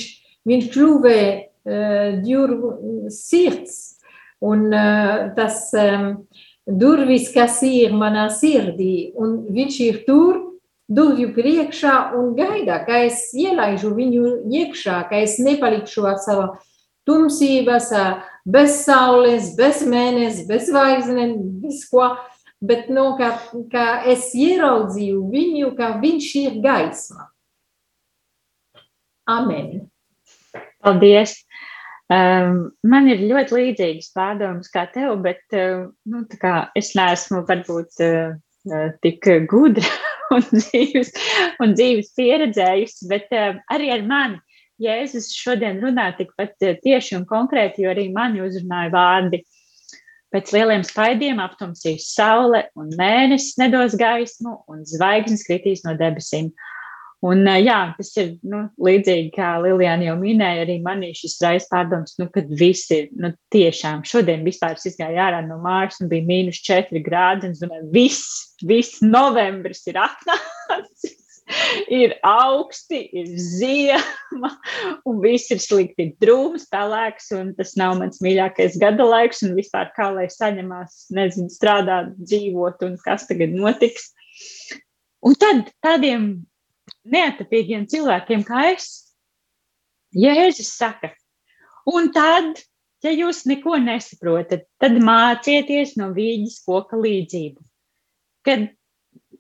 viņš 0.51 0.71
kļuva 0.75 1.19
uh, 1.23 2.17
ģurvu 2.27 2.73
sirds 3.15 3.97
un 4.43 4.69
tas 5.37 5.71
durvis, 6.67 7.31
kas 7.33 7.63
ir 7.65 7.95
manā 7.97 8.27
sirdī, 8.29 9.15
un 9.17 9.39
viņš 9.55 9.79
ir 9.87 10.03
tur, 10.05 10.43
durvju 10.89 11.33
priekšā 11.35 11.95
un 12.17 12.35
gaida, 12.39 12.79
ka 12.87 13.03
es 13.07 13.29
ielaižu 13.35 13.93
viņu 13.97 14.25
iekšā, 14.47 15.03
ka 15.11 15.21
es 15.25 15.39
nepalikšu 15.43 16.07
ar 16.07 16.21
savu 16.23 16.47
tumsības, 17.07 17.91
bez 18.47 18.81
saules, 18.85 19.53
bez 19.59 19.83
mēnesis, 19.87 20.47
bez 20.49 20.71
zvaigznēm, 20.71 21.37
visko. 21.65 22.15
Bet 22.67 22.87
no, 22.89 23.11
nu, 23.11 23.17
ka, 23.19 23.35
ka 23.69 23.87
es 24.09 24.31
ieraudzīju 24.33 25.27
viņu, 25.29 25.75
ka 25.77 25.91
viņš 26.01 26.29
ir 26.41 26.55
gaisma. 26.65 27.27
Amen. 29.29 29.91
Paldies! 30.81 31.43
Um, 32.07 32.71
man 32.87 33.11
ir 33.11 33.27
ļoti 33.27 33.59
līdzīgas 33.59 34.09
pārdomas 34.15 34.71
kā 34.73 34.87
tev, 34.95 35.19
bet 35.25 35.43
uh, 35.59 35.91
nu, 36.09 36.23
kā 36.41 36.71
es 36.79 36.95
neesmu 36.97 37.43
varbūt 37.49 38.03
uh, 38.07 38.39
tik 39.05 39.27
gudra 39.51 39.91
un 40.37 40.45
dzīves, 40.51 41.13
un 41.63 41.77
dzīves 41.77 42.13
pieredzējusi, 42.19 43.09
bet 43.11 43.33
uh, 43.35 43.61
arī 43.73 43.93
ar 43.95 44.05
mani 44.07 44.43
Jēzus 44.83 45.31
šodien 45.33 45.79
runā 45.81 46.11
tikpat 46.19 46.57
eh, 46.65 46.77
tieši 46.83 47.17
un 47.17 47.25
konkrēti, 47.29 47.85
jo 47.85 47.93
arī 47.93 48.11
mani 48.13 48.43
uzrunāja 48.45 48.93
vārdi. 48.93 49.41
Pēc 50.35 50.51
lieliem 50.53 50.83
spaidiem 50.85 51.41
aptumsīs 51.41 52.11
saule, 52.13 52.67
un 52.77 52.91
mēnesis 52.99 53.57
nedos 53.61 53.95
gaismu, 53.97 54.59
un 54.69 54.83
zvaigznes 54.85 55.47
kritīs 55.47 55.85
no 55.87 55.95
debesīm. 55.97 56.51
Un, 57.25 57.47
jā, 57.63 57.79
tas 57.97 58.11
ir 58.21 58.35
nu, 58.45 58.67
līdzīgi, 58.83 59.31
kā 59.35 59.55
Lilijāna 59.65 60.11
jau 60.11 60.17
minēja, 60.21 60.67
arī 60.67 60.77
manī 60.85 61.15
šis 61.17 61.39
raisa 61.43 61.71
pārdoms, 61.73 62.19
nu, 62.21 62.29
kad 62.33 62.51
visi 62.61 63.07
nu, 63.17 63.33
tiešām 63.55 64.05
šodien 64.07 64.45
vispār 64.47 64.77
izgāja 64.77 65.31
ārā 65.31 65.41
no 65.47 65.57
Māras 65.65 66.03
un 66.05 66.11
bija 66.13 66.29
mīnus 66.29 66.61
4 66.67 67.01
grādi, 67.07 67.51
es 67.55 67.63
domāju, 67.65 67.89
viss, 67.95 68.53
viss 68.69 69.01
novembris 69.01 69.87
ir 69.89 70.03
atnācis 70.05 71.17
ir 72.01 72.15
augsti, 72.27 73.01
ir 73.13 73.29
ziema, 73.39 74.51
un 75.09 75.21
viss 75.23 75.51
ir 75.55 75.63
slikti. 75.63 76.09
Ir 76.09 76.15
drūms, 76.23 76.67
pelēks, 76.73 77.31
un 77.39 77.53
tas 77.59 77.77
nav 77.79 77.97
mans 78.01 78.21
mīļākais 78.25 78.79
gada 78.83 79.07
laiks, 79.07 79.45
un 79.47 79.57
vispār 79.59 79.93
kā 79.97 80.11
lai 80.15 80.27
saņemās, 80.33 81.07
nezinu, 81.17 81.53
strādāt, 81.53 82.13
dzīvot, 82.23 82.83
un 82.89 82.99
kas 83.05 83.29
tagad 83.31 83.55
notiks. 83.55 84.13
Un 85.27 85.39
tad 85.41 85.71
tādiem 85.85 86.29
neatapīgiem 87.13 87.87
cilvēkiem 87.91 88.45
kā 88.47 88.71
es, 88.75 88.89
Jēzus 90.17 90.71
saka, 90.79 91.11
un 91.91 92.11
tad, 92.15 92.63
ja 93.05 93.13
jūs 93.13 93.45
neko 93.51 93.77
nesaprotat, 93.83 94.65
tad 94.81 94.97
mācieties 95.03 95.97
no 96.01 96.13
vīģes 96.17 96.63
koka 96.65 96.99
līdzību. 97.03 97.61
Kad 98.47 98.71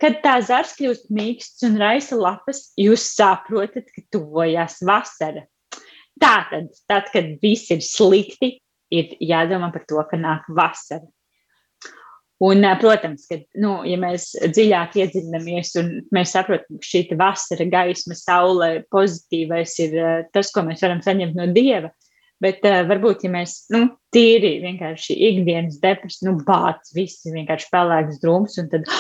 Kad 0.01 0.19
tā 0.21 0.35
zars 0.45 0.75
kļūst 0.77 1.09
mīksts 1.15 1.65
un 1.65 1.79
raisa 1.81 2.19
lapas, 2.21 2.67
jūs 2.77 3.05
saprotat, 3.17 3.89
ka 3.95 4.03
tuvojas 4.13 4.83
vasara. 4.85 5.47
Tātad, 6.21 6.69
tad, 6.89 7.09
kad 7.15 7.31
viss 7.41 7.73
ir 7.73 7.81
slikti, 7.85 8.59
ir 8.93 9.15
jādomā 9.25 9.71
par 9.73 9.87
to, 9.89 10.03
ka 10.11 10.19
nāk 10.21 10.49
vasara. 10.53 11.07
Un, 12.44 12.66
protams, 12.81 13.25
ka, 13.31 13.38
nu, 13.62 13.79
ja 13.88 13.96
mēs 14.01 14.35
dziļāk 14.53 14.99
iedziļināmies 15.01 15.70
un 15.81 15.87
mēs 16.12 16.35
saprotam, 16.37 16.77
ka 16.83 16.88
šī 16.90 17.07
vasara, 17.16 17.64
gaisma, 17.72 18.16
saule, 18.18 18.83
pozitīvais 18.92 19.77
ir 19.87 19.96
tas, 20.37 20.51
ko 20.53 20.66
mēs 20.66 20.85
varam 20.85 21.01
saņemt 21.05 21.38
no 21.38 21.49
dieva. 21.57 21.92
Bet 22.44 22.61
uh, 22.68 22.83
varbūt, 22.85 23.25
ja 23.25 23.33
mēs 23.33 23.62
nu, 23.72 23.87
tīri 24.12 24.59
vienkārši 24.61 25.16
ikdienas 25.31 25.79
depresiju, 25.81 26.29
nu, 26.29 26.42
bācis, 26.44 26.92
viss 26.92 27.25
ir 27.25 27.38
vienkārši 27.38 27.70
pelēks 27.72 28.20
drūms, 28.20 28.59
un 28.61 28.68
tad 28.75 28.90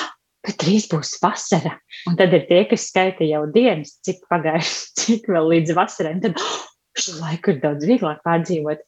ka 0.46 0.54
drīz 0.62 0.86
būs 0.90 1.16
vasara. 1.22 1.74
Un 2.08 2.16
tad 2.18 2.34
ir 2.36 2.46
tie, 2.48 2.62
kas 2.70 2.88
skaita 2.90 3.26
jau 3.26 3.44
dienas, 3.52 3.96
cik 4.06 4.24
pagājuši, 4.30 4.80
cik 5.02 5.28
vēl 5.32 5.50
līdz 5.52 5.76
vasarai. 5.76 6.16
Tad 6.22 6.40
oh, 6.40 6.56
šo 7.00 7.16
laiku 7.20 7.52
ir 7.52 7.60
daudz 7.62 7.86
vieglāk 7.88 8.22
pārdzīvot. 8.26 8.82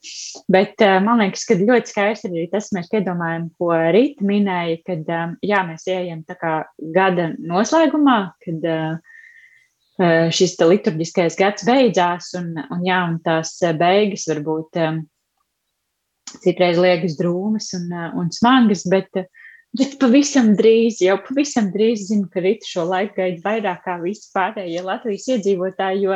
Bet 0.51 0.81
uh, 0.85 0.97
man 1.05 1.21
liekas, 1.23 1.45
ka 1.47 1.57
ļoti 1.59 1.93
skaisti 1.93 2.29
arī 2.31 2.47
tas, 2.51 2.71
mēs 2.75 2.89
piedomājam, 2.91 3.49
ko 3.59 3.71
Rīta 3.95 4.25
minēja, 4.25 4.79
kad 4.87 5.13
um, 5.15 5.37
jā, 5.45 5.61
mēs 5.67 5.87
ejam 5.91 6.23
tā 6.27 6.37
kā 6.39 6.53
gada 6.95 7.31
noslēgumā, 7.37 8.19
kad 8.45 8.67
uh, 8.69 9.15
šis 10.33 10.55
liturģiskais 10.63 11.35
gads 11.39 11.65
beidzās, 11.67 12.31
un, 12.39 12.53
un, 12.69 12.83
jā, 12.87 13.01
un 13.09 13.17
tās 13.23 13.57
beigas 13.75 14.29
varbūt 14.31 14.79
citreiz 16.39 16.79
liekas 16.79 17.17
drūmas 17.19 17.73
un, 17.75 17.91
un 18.21 18.31
smagas, 18.31 18.85
bet 18.87 19.25
Bet 19.77 19.99
pavisam 20.01 20.55
drīz, 20.57 20.97
jau 21.05 21.19
pavisam 21.21 21.67
drīz 21.69 22.07
zinu, 22.07 22.25
ka 22.33 22.41
Rīta 22.41 22.65
šo 22.65 22.87
laiku 22.89 23.19
gaida 23.19 23.43
vairāk 23.43 23.83
kā 23.85 23.97
visi 24.01 24.31
pārējie 24.33 24.81
Latvijas 24.81 25.27
iedzīvotāji, 25.35 26.07
jo 26.07 26.15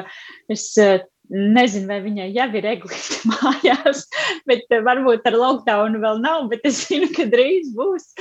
es 0.56 0.64
eh, 0.82 1.04
nezinu, 1.30 1.88
vai 1.89 1.99
viņai 2.03 2.28
jau 2.36 2.49
ir 2.59 2.67
eglīte 2.74 3.19
mājās, 3.32 4.03
bet 4.49 4.67
eh, 4.69 4.84
varbūt 4.86 5.28
ar 5.30 5.39
lockdownu 5.39 6.01
vēl 6.03 6.21
nav, 6.24 6.47
bet 6.51 6.67
es 6.69 6.84
zinu, 6.88 7.09
ka 7.15 7.28
drīz 7.32 7.71
būs, 7.78 8.11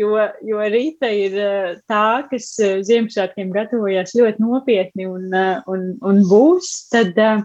jo, 0.00 0.14
jo 0.46 0.70
Rīta 0.74 1.10
ir 1.10 1.38
eh, 1.38 1.68
tā, 1.90 2.24
kas 2.30 2.54
Ziemassvētkiem 2.60 3.52
gatavojas 3.54 4.16
ļoti 4.18 4.44
nopietni 4.44 5.08
un, 5.10 5.30
un, 5.70 5.86
un 6.02 6.24
būs, 6.30 6.74
tad 6.94 7.18
uh, 7.18 7.44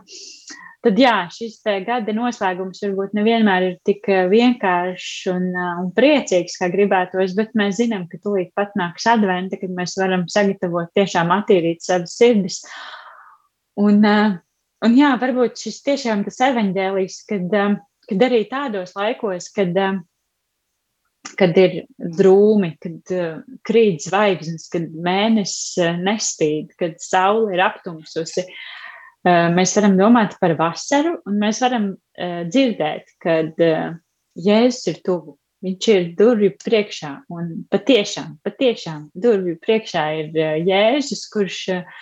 tad 0.85 0.99
jā, 0.99 1.13
šis 1.33 1.59
gada 1.85 2.13
noslēgums 2.15 2.81
varbūt 2.83 3.15
nevienmēr 3.17 3.65
ir 3.67 3.75
tik 3.87 4.07
eh, 4.11 4.27
vienkāršs 4.31 5.29
un, 5.33 5.49
eh, 5.51 5.71
un 5.83 5.89
priecīgs, 5.95 6.57
kā 6.61 6.69
gribētos, 6.73 7.35
bet 7.37 7.55
mēs 7.59 7.79
zinām, 7.81 8.07
ka 8.11 8.19
tūlīt 8.23 8.53
pat 8.57 8.75
nāks 8.79 9.07
adventa, 9.11 9.59
kad 9.59 9.73
mēs 9.75 9.97
varam 9.99 10.27
sagatavot 10.31 10.91
tiešām 10.97 11.33
attīrīt 11.35 11.83
savas 11.85 12.15
sirdis. 12.19 12.61
Un, 13.79 13.99
eh, 14.07 14.37
un 14.85 14.97
jā, 14.97 15.13
varbūt 15.21 15.61
šis 15.65 15.81
tiešām 15.85 16.23
tas 16.27 16.39
evaņģēlijs, 16.49 17.19
kad, 17.29 17.55
kad 18.09 18.25
arī 18.29 18.43
tādos 18.51 18.95
laikos, 18.97 19.49
kad, 19.55 19.77
kad 21.39 21.61
ir 21.61 21.79
drūmi, 22.19 22.73
kad 22.83 23.15
krīt 23.67 24.05
zvaigznes, 24.07 24.69
kad 24.73 24.87
mēnesis 24.91 25.97
nespīd, 25.99 26.75
kad 26.79 26.99
saule 27.03 27.55
ir 27.55 27.65
aptumsusi, 27.67 28.45
uh, 28.47 28.79
mēs 29.25 29.75
varam 29.75 29.97
domāt 29.99 30.37
par 30.39 30.55
vasaru, 30.59 31.19
un 31.27 31.39
mēs 31.41 31.59
varam 31.63 31.91
uh, 31.91 32.41
dzirdēt, 32.47 33.15
kad 33.19 33.53
uh, 33.59 33.93
Jēzus 34.39 34.87
ir 34.93 35.03
tuvu. 35.03 35.35
Viņš 35.59 35.87
ir 35.91 36.05
durvju 36.15 36.53
priekšā, 36.63 37.09
un 37.35 37.65
patiešām, 37.67 38.37
patiešām 38.47 39.09
durvju 39.11 39.57
priekšā 39.59 40.05
ir 40.21 40.29
uh, 40.31 40.55
Jēzus, 40.63 41.25
kurš 41.33 41.57
uh, 41.75 41.97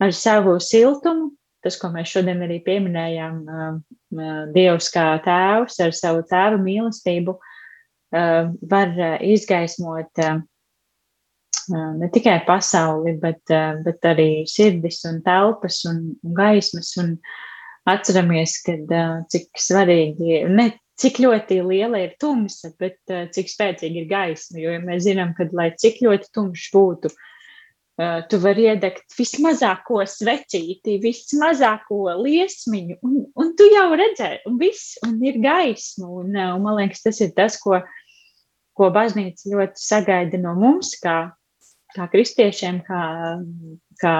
ar 0.00 0.12
savu 0.12 0.58
siltumu, 0.60 1.30
tas, 1.64 1.76
ko 1.80 1.90
mēs 1.94 2.12
šodien 2.12 2.42
arī 2.46 2.60
pieminējām, 2.66 3.40
uh, 3.46 3.78
uh, 4.16 4.42
Dievs 4.54 4.90
kā 4.94 5.06
tēvs 5.24 5.80
ar 5.84 5.96
savu 5.96 6.24
tēva 6.30 6.60
mīlestību, 6.60 7.36
uh, 7.36 8.52
var 8.72 8.94
uh, 8.96 9.16
izgaismot 9.24 10.24
uh, 10.24 10.40
ne 11.70 12.08
tikai 12.10 12.40
pasauli, 12.46 13.14
bet, 13.22 13.44
bet 13.84 14.06
arī 14.08 14.44
sirdis 14.48 15.04
un 15.06 15.20
telpas 15.22 15.84
un, 15.86 16.00
un 16.24 16.34
gaismas. 16.34 16.96
Un 16.98 17.14
atceramies, 17.88 18.56
kad, 18.66 18.90
cik 19.32 19.60
svarīgi, 19.60 20.42
ne 20.50 20.70
cik 21.00 21.20
ļoti 21.24 21.60
liela 21.64 22.02
ir 22.02 22.16
tumsa, 22.20 22.72
bet 22.80 22.98
cik 23.34 23.50
spēcīga 23.52 24.02
ir 24.02 24.08
gaisma. 24.10 24.60
Jo 24.60 24.74
ja 24.74 24.82
mēs 24.82 25.06
zinām, 25.06 25.32
ka 25.36 25.46
lai 25.56 25.70
cik 25.80 26.02
ļoti 26.04 26.32
tumšs 26.36 26.68
būtu, 26.74 27.12
tu 28.30 28.38
vari 28.40 28.66
iedegt 28.70 29.16
vismazāko 29.18 30.02
svecīti, 30.08 30.98
vismazāko 31.02 32.14
liesmiņu, 32.22 33.00
un, 33.06 33.16
un 33.36 33.54
tu 33.58 33.66
jau 33.70 33.88
redzēji, 33.98 34.42
un 34.48 34.60
viss, 34.60 34.94
un 35.06 35.18
ir 35.26 35.40
gaisma. 35.42 36.08
Un, 36.22 36.32
un 36.34 36.62
man 36.64 36.78
liekas, 36.80 37.04
tas 37.04 37.20
ir 37.24 37.34
tas, 37.36 37.58
ko 37.60 37.82
ko 38.80 38.88
baznīca 38.94 39.52
ļoti 39.52 39.82
sagaida 39.82 40.40
no 40.40 40.54
mums, 40.58 40.94
kā, 41.02 41.18
kā 41.94 42.08
kristiešiem, 42.12 42.80
kā, 42.86 43.02
kā 44.00 44.16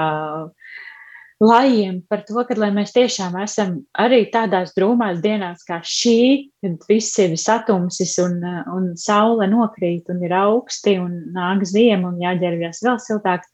lajiem, 1.41 2.03
par 2.11 2.27
to, 2.29 2.43
ka 2.45 2.57
mēs 2.77 2.93
tiešām 2.93 3.39
esam 3.41 3.79
arī 3.97 4.27
tādās 4.33 4.75
drūmās 4.77 5.23
dienās 5.25 5.65
kā 5.69 5.81
šī, 5.81 6.53
kad 6.61 6.85
viss 6.91 7.17
ir 7.23 7.39
satumsis 7.41 8.19
un, 8.21 8.37
un 8.75 8.93
saule 9.01 9.49
nokrīt 9.49 10.13
un 10.13 10.21
ir 10.27 10.37
augsti 10.37 10.99
un 11.01 11.17
nāk 11.37 11.65
ziema 11.69 12.13
un 12.13 12.21
jāģērbjas 12.21 12.85
vēl 12.85 13.01
siltāk, 13.01 13.49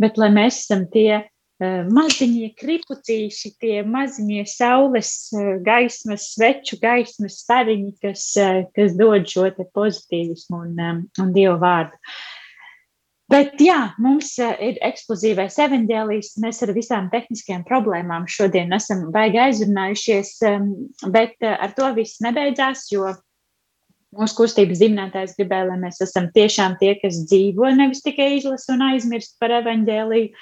bet 0.00 0.20
lai 0.20 0.30
mēs 0.32 0.64
esam 0.64 0.86
tie 0.92 1.24
Eh, 1.62 1.82
maziņie 1.94 2.48
kripucīši, 2.58 3.52
tie 3.62 3.82
maziņie 3.86 4.42
saules 4.50 5.12
eh, 5.36 5.56
gaismas, 5.62 6.32
sveču 6.34 6.78
gaismas 6.82 7.36
stariņi, 7.44 7.92
kas, 8.02 8.24
eh, 8.40 8.62
kas 8.74 8.96
dod 8.98 9.28
šo 9.30 9.46
pozitīvismu 9.76 10.62
un, 10.64 11.04
un 11.22 11.34
dievu 11.36 11.60
vārdu. 11.62 12.00
Bet 13.30 13.62
jā, 13.62 13.94
mums 14.02 14.34
ir 14.42 14.80
eksplozīvais 14.84 15.54
evaņģēlijs. 15.64 16.34
Mēs 16.42 16.58
ar 16.66 16.72
visām 16.76 17.06
tehniskajām 17.12 17.62
problēmām 17.68 18.26
šodien 18.28 18.74
esam 18.76 19.06
baigi 19.14 19.40
aizrunājušies, 19.40 20.34
bet 21.14 21.46
ar 21.48 21.72
to 21.78 21.88
viss 21.96 22.20
nebeidzās, 22.24 22.90
jo 22.92 23.14
mūsu 24.16 24.36
kustības 24.42 24.80
dibinātājs 24.82 25.36
gribēja, 25.38 25.70
lai 25.70 25.78
mēs 25.86 26.02
esam 26.04 26.28
tiešām 26.34 26.76
tie, 26.80 26.94
kas 27.00 27.22
dzīvo, 27.28 27.70
nevis 27.76 28.04
tikai 28.04 28.34
izlasa 28.36 28.74
un 28.76 28.84
aizmirst 28.90 29.38
par 29.40 29.54
evaņģēliju. 29.62 30.32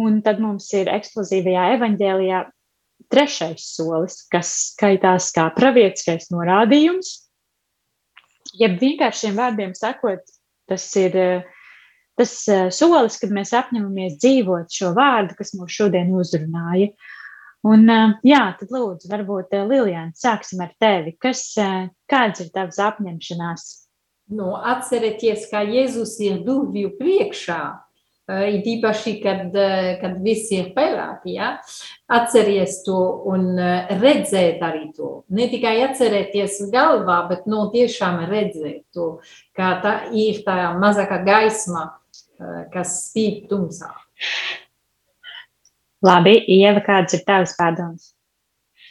Un 0.00 0.20
tad 0.22 0.38
mums 0.38 0.68
ir 0.78 0.88
eksplozīvajā 0.92 1.64
evaņģēlijā 1.76 2.44
trešais 3.10 3.64
solis, 3.74 4.20
kas 4.30 4.52
skaitās 4.70 5.32
kā 5.34 5.48
pravietiskais 5.56 6.30
norādījums. 6.30 7.16
Jeb 8.60 8.78
vienkāršiem 8.80 9.34
vārdiem 9.38 9.74
sakot, 9.78 10.22
tas 10.70 10.84
ir 10.98 11.16
tas 12.18 12.34
solis, 12.76 13.16
kad 13.20 13.32
mēs 13.34 13.52
apņemamies 13.56 14.18
dzīvot 14.20 14.70
šo 14.74 14.92
vārdu, 14.96 15.34
kas 15.38 15.54
mūs 15.56 15.74
šodien 15.74 16.12
uzrunāja. 16.14 16.92
Un, 17.66 17.84
jā, 18.24 18.40
tad 18.56 18.72
lūdzu, 18.72 19.10
varbūt 19.10 19.52
Lilijāna, 19.68 20.14
sāksim 20.16 20.62
ar 20.64 20.72
tevi. 20.80 21.12
Kas, 21.20 21.44
kāds 22.08 22.40
ir 22.40 22.48
tavs 22.54 22.80
apņemšanās? 22.80 23.66
Nu, 24.32 24.54
atcerieties, 24.56 25.48
kā 25.50 25.64
Jēzus 25.66 26.14
ir 26.24 26.40
durvju 26.46 26.94
priekšā 26.96 27.62
it 28.30 28.66
īpaši, 28.66 29.14
kad, 29.22 29.54
kad 30.00 30.18
viss 30.22 30.50
ir 30.54 30.70
pelēki, 30.76 31.34
ja? 31.36 31.52
atceries 32.10 32.80
to 32.86 32.98
un 33.30 33.54
redzēt 34.00 34.62
arī 34.64 34.90
to. 34.96 35.12
Ne 35.34 35.48
tikai 35.50 35.76
atcerēties 35.88 36.60
galvā, 36.72 37.22
bet 37.30 37.48
no 37.50 37.66
tiešām 37.74 38.24
redzēt 38.30 38.84
to, 38.94 39.12
kā 39.56 39.72
tā 39.84 39.94
ir 40.16 40.42
tā 40.46 40.72
mazākā 40.78 41.22
gaisma, 41.26 41.88
kas 42.74 42.96
spīd 43.08 43.48
tumsā. 43.50 43.92
Labi, 46.04 46.38
Ieva, 46.48 46.80
kāds 46.84 47.16
ir 47.16 47.24
tavs 47.26 47.52
pārdoms? 47.58 48.14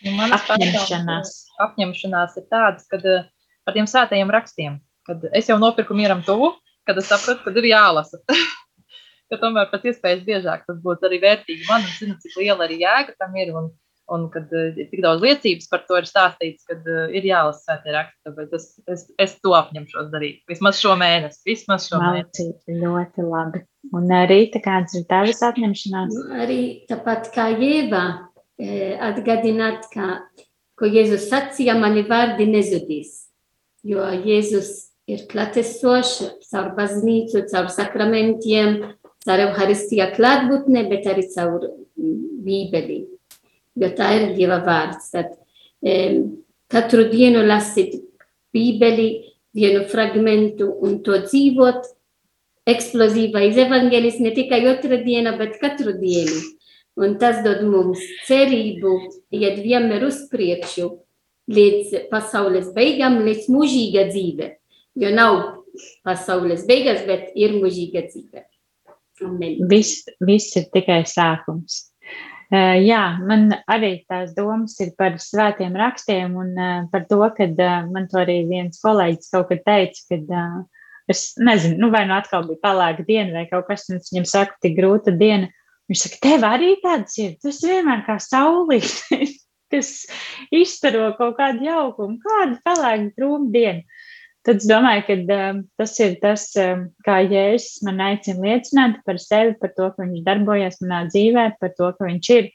Nu, 0.06 0.14
Manas 0.16 0.46
apņemšanās. 0.46 1.34
apņemšanās 1.66 2.38
ir 2.40 2.46
tādas, 2.54 2.86
kad 2.92 3.04
par 3.66 3.76
tiem 3.76 3.90
svētajiem 3.90 4.32
rakstiem, 4.32 4.80
kad 5.10 5.26
es 5.36 5.50
jau 5.50 5.58
nopirku 5.60 5.98
mieram 5.98 6.22
tuvu, 6.24 6.54
kad 6.88 7.02
es 7.02 7.10
sapratu, 7.10 7.44
kad 7.48 7.58
ir 7.60 7.72
jālasa. 7.72 8.22
ka 9.30 9.38
tomēr 9.42 9.70
pēc 9.72 9.92
iespējas 9.92 10.26
biežāk 10.26 10.66
tas 10.68 10.80
būtu 10.84 11.10
arī 11.10 11.22
vērtīgi 11.24 11.68
man 11.70 11.86
un 11.86 11.94
zinu, 11.98 12.18
cik 12.24 12.38
liela 12.42 12.66
arī 12.66 12.82
jēga 12.84 13.16
tam 13.22 13.36
ir. 13.38 13.54
Un, 13.56 13.70
un 14.10 14.26
kad 14.34 14.50
ir 14.56 14.72
uh, 14.74 14.88
tik 14.90 15.04
daudz 15.06 15.22
liecības 15.22 15.70
par 15.70 15.84
to 15.90 16.00
ir 16.02 16.08
stāstīts, 16.10 16.66
kad 16.70 16.86
uh, 16.90 17.04
ir 17.14 17.28
jālasa 17.30 17.62
svētie 17.68 17.94
raksti. 17.94 18.22
Tāpēc 18.30 18.56
es, 18.58 18.70
es, 18.96 19.04
es 19.22 19.36
to 19.44 19.54
apņemšos 19.58 20.10
darīt. 20.14 20.42
Vismaz 20.50 20.82
šo 20.82 20.96
mēnesi. 21.00 21.44
Vismaz 21.50 21.90
šo 21.92 22.02
Malcīt, 22.02 22.56
mēnesi. 22.66 22.80
Ļoti 22.82 23.28
labi. 23.30 23.66
Un 23.96 24.12
arī 24.12 24.50
kāds 24.52 24.98
ir 25.00 25.06
tavs 25.10 25.40
apņemšanās? 25.46 26.12
Nu, 26.14 26.26
arī 26.44 26.60
tāpat 26.90 27.32
kā 27.34 27.48
Jēva 27.56 28.04
atgādināt, 29.08 29.88
ka, 29.94 30.26
ko 30.78 30.90
Jēzus 30.90 31.30
sacīja, 31.32 31.78
mani 31.80 32.04
vārdi 32.08 32.50
nezudīs. 32.50 33.30
Jo 33.88 34.04
Jēzus 34.12 34.92
ir 35.10 35.24
klātesošs 35.32 36.50
caur 36.52 36.74
baznīcu, 36.76 37.46
caur 37.50 37.70
sakramentiem, 37.72 38.82
caur 39.24 39.46
Euharistijā 39.48 40.12
klātbūtnē, 40.18 40.84
bet 40.92 41.08
arī 41.10 41.26
caur 41.32 41.72
Bībeli, 41.96 43.00
jo 43.80 43.90
tā 43.96 44.12
ir 44.18 44.28
Dieva 44.36 44.60
vārds. 44.66 45.10
Tad 45.16 45.34
katru 46.70 47.08
dienu 47.12 47.46
lasīt 47.48 47.96
Bībeli, 48.54 49.10
vienu 49.56 49.86
fragmentu 49.90 50.70
un 50.86 51.00
to 51.06 51.18
dzīvot. 51.26 51.88
Eksplozīvais 52.70 53.58
evangelis 53.66 54.20
ne 54.24 54.34
tikai 54.36 54.62
otrā 54.70 55.00
diena, 55.04 55.36
bet 55.40 55.60
katru 55.62 55.96
dienu. 55.98 56.40
Un 57.00 57.16
tas 57.22 57.40
dod 57.46 57.62
mums 57.64 58.02
cerību, 58.28 58.96
iet 59.36 59.62
vienmēr 59.64 60.04
uz 60.10 60.26
priekšu, 60.32 60.90
līdz 61.50 62.10
pasaules 62.12 62.74
beigām, 62.76 63.22
līdz 63.26 63.48
mūžīga 63.54 64.10
dzīve. 64.12 64.52
Jo 65.00 65.14
nav 65.16 65.38
pasaules 66.04 66.66
beigas, 66.68 67.06
bet 67.08 67.32
ir 67.40 67.56
mūžīga 67.56 68.04
dzīve. 68.10 68.44
Viss, 69.70 70.08
viss 70.24 70.58
ir 70.60 70.68
tikai 70.74 71.04
sākums. 71.08 71.86
Uh, 72.50 72.80
jā, 72.82 73.04
man 73.30 73.52
arī 73.70 74.00
tās 74.10 74.32
domas 74.34 74.74
ir 74.82 74.96
par 74.98 75.20
svētiem 75.22 75.76
rakstiem 75.78 76.34
un 76.34 76.56
uh, 76.58 76.88
par 76.90 77.04
to, 77.06 77.20
ka 77.38 77.46
uh, 77.46 77.90
man 77.94 78.08
to 78.10 78.18
arī 78.24 78.40
viens 78.50 78.82
kolēģis 78.82 79.30
kaut 79.36 79.52
kad 79.52 79.62
teica, 79.68 80.02
ka 80.10 80.40
es 81.10 81.34
nezinu, 81.42 81.80
nu 81.82 81.90
vai 81.94 82.06
nu 82.08 82.16
atkal 82.18 82.46
bija 82.48 82.62
palāga 82.64 83.06
diena 83.08 83.40
vai 83.40 83.48
kaut 83.50 83.68
kas, 83.70 83.88
es 83.90 84.12
viņam 84.14 84.28
saku, 84.30 84.60
tik 84.64 84.78
grūta 84.78 85.14
diena. 85.16 85.50
Viņš 85.90 86.04
saka, 86.06 86.20
tev 86.22 86.46
arī 86.46 86.76
tāds 86.84 87.18
ir, 87.18 87.34
tas 87.42 87.64
vienmēr 87.66 88.04
kā 88.06 88.20
saulīt, 88.22 88.92
kas 89.74 89.90
izstaro 90.62 91.10
kaut 91.18 91.40
kādu 91.40 91.66
jaukumu, 91.66 92.20
kādu 92.22 92.60
palāga 92.66 93.10
drūmu 93.18 93.50
dienu. 93.56 93.86
Tad 94.48 94.62
es 94.62 94.70
domāju, 94.70 95.04
ka 95.08 95.16
um, 95.36 95.58
tas 95.78 95.98
ir 96.00 96.14
tas, 96.22 96.46
um, 96.62 96.86
kā 97.06 97.18
Jēzus 97.26 97.82
man 97.84 98.00
aicina 98.06 98.46
liecināt 98.46 99.02
par 99.06 99.20
sevi, 99.20 99.58
par 99.60 99.74
to, 99.76 99.90
ka 99.96 100.06
viņš 100.06 100.24
darbojas 100.26 100.80
manā 100.86 101.04
dzīvē, 101.10 101.44
par 101.60 101.74
to, 101.76 101.90
ka 101.98 102.08
viņš 102.08 102.30
ir 102.38 102.48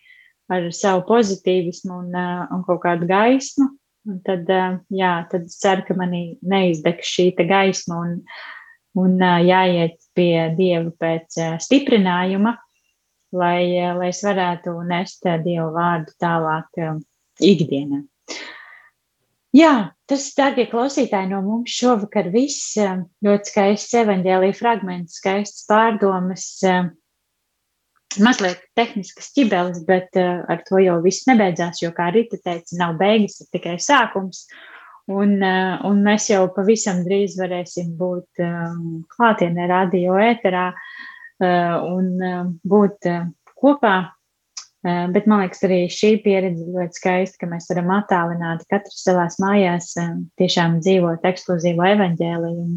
ar 0.54 0.70
savu 0.76 1.04
pozitīvismu 1.10 1.98
un, 1.98 2.08
uh, 2.16 2.46
un 2.54 2.64
kaut 2.64 2.80
kādu 2.86 3.08
gaismu. 3.10 3.68
Un 4.04 4.18
tad, 4.24 4.50
jā, 4.92 5.12
tad 5.30 5.46
ceru, 5.48 5.84
ka 5.86 5.96
manī 5.96 6.36
neizdegs 6.44 7.08
šī 7.08 7.30
gaisma 7.48 8.02
un, 8.02 8.18
un 9.00 9.16
jāiet 9.20 9.96
pie 10.16 10.50
Dieva 10.58 10.92
pēc 11.00 11.38
stiprinājuma, 11.64 12.52
lai, 13.32 13.62
lai 13.96 14.10
es 14.10 14.20
varētu 14.26 14.76
nest 14.90 15.24
Dieva 15.46 15.70
vārdu 15.72 16.12
tālāk 16.20 16.84
ikdienā. 17.40 18.04
Jā, 19.54 19.72
tas, 20.10 20.26
darbie 20.34 20.66
klausītāji, 20.66 21.30
no 21.30 21.38
mums 21.46 21.72
šovakar 21.78 22.28
viss 22.34 22.74
ļoti 23.24 23.52
skaists 23.52 23.96
evaņģēlīja 24.02 24.56
fragments, 24.58 25.20
skaists 25.20 25.64
pārdomas, 25.70 26.48
mazliet 28.22 28.62
tehniskas 28.78 29.32
ķibeles, 29.36 29.82
bet 29.88 30.14
uh, 30.20 30.44
ar 30.50 30.62
to 30.68 30.80
jau 30.82 31.00
viss 31.04 31.28
nebeidzās, 31.30 31.82
jo, 31.82 31.92
kā 31.96 32.10
Rita 32.14 32.38
teica, 32.42 32.78
nav 32.80 32.96
beigas, 33.00 33.40
ir 33.42 33.50
tikai 33.54 33.76
sākums. 33.82 34.46
Un, 35.10 35.36
uh, 35.42 35.82
un 35.84 36.00
mēs 36.04 36.30
jau 36.30 36.46
pavisam 36.54 37.02
drīz 37.04 37.36
varēsim 37.40 37.92
būt 37.98 38.44
um, 38.44 39.02
klātienē 39.16 39.68
radio 39.68 40.16
ēterā 40.30 40.70
uh, 40.72 41.74
un 41.90 42.54
būt 42.64 43.10
kopā 43.60 43.96
Eh, 44.84 45.06
bet 45.08 45.24
man 45.24 45.40
liekas, 45.40 45.62
arī 45.64 45.78
šī 45.88 46.10
pieredze 46.20 46.66
ļoti 46.68 46.98
skaista, 46.98 47.38
ka 47.40 47.46
mēs 47.48 47.70
varam 47.70 47.88
attālināt 47.94 48.66
katrs 48.68 48.98
savās 49.06 49.38
mājās, 49.40 49.94
eh, 50.00 50.10
tiešām 50.40 50.76
dzīvot 50.84 51.24
ekskluzīvu 51.30 51.86
evaņģēliju 51.88 52.64
un, 52.66 52.74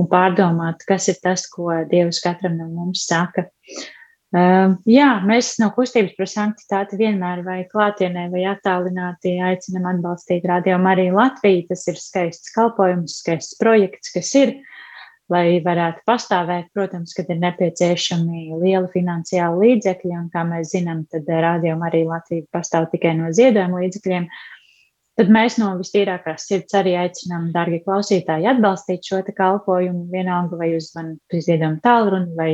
un 0.00 0.08
pārdomāt, 0.14 0.86
kas 0.88 1.10
ir 1.12 1.20
tas, 1.20 1.44
ko 1.52 1.68
Dievs 1.90 2.22
katram 2.24 2.56
no 2.56 2.70
mums 2.72 3.04
saka. 3.10 3.44
Uh, 3.50 3.84
jā, 4.36 5.08
mēs 5.26 5.54
no 5.62 5.70
kustības 5.74 6.16
par 6.18 6.28
sanktitāti 6.30 6.98
vienmēr 7.00 7.44
vai 7.46 7.58
klātienē 7.70 8.26
vai 8.32 8.42
attālināti 8.50 9.36
aicinam 9.40 9.86
atbalstīt 9.92 10.46
Radio 10.50 10.78
Mariju 10.82 11.14
Latviju. 11.16 11.66
Tas 11.70 11.86
ir 11.90 12.00
skaists 12.00 12.54
kalpojums, 12.54 13.20
skaists 13.22 13.58
projekts, 13.60 14.12
kas 14.14 14.34
ir 14.38 14.56
lai 15.32 15.60
varētu 15.62 16.04
pastāvēt. 16.06 16.68
Protams, 16.74 17.14
kad 17.16 17.30
ir 17.32 17.40
nepieciešami 17.42 18.58
lieli 18.60 18.90
finansiāli 18.92 19.62
līdzekļi, 19.62 20.12
un 20.18 20.28
kā 20.34 20.44
mēs 20.46 20.74
zinām, 20.74 21.04
tad 21.10 21.26
rādījuma 21.26 21.90
arī 21.90 22.04
Latvija 22.06 22.46
pastāv 22.54 22.90
tikai 22.92 23.16
no 23.18 23.32
ziedojuma 23.34 23.82
līdzekļiem. 23.84 24.28
Tad 25.16 25.30
mēs 25.32 25.56
no 25.56 25.70
vistīrākās 25.78 26.44
sirds 26.50 26.76
arī 26.76 26.92
aicinām, 27.00 27.48
darbie 27.54 27.80
klausītāji, 27.86 28.50
atbalstīt 28.50 29.06
šo 29.08 29.22
kalpojumu. 29.30 30.10
Vienalga, 30.12 30.58
vai 30.60 30.74
uzzvanīt 30.76 31.38
ziedojumu 31.46 31.80
tālruni, 31.84 32.34
vai 32.36 32.50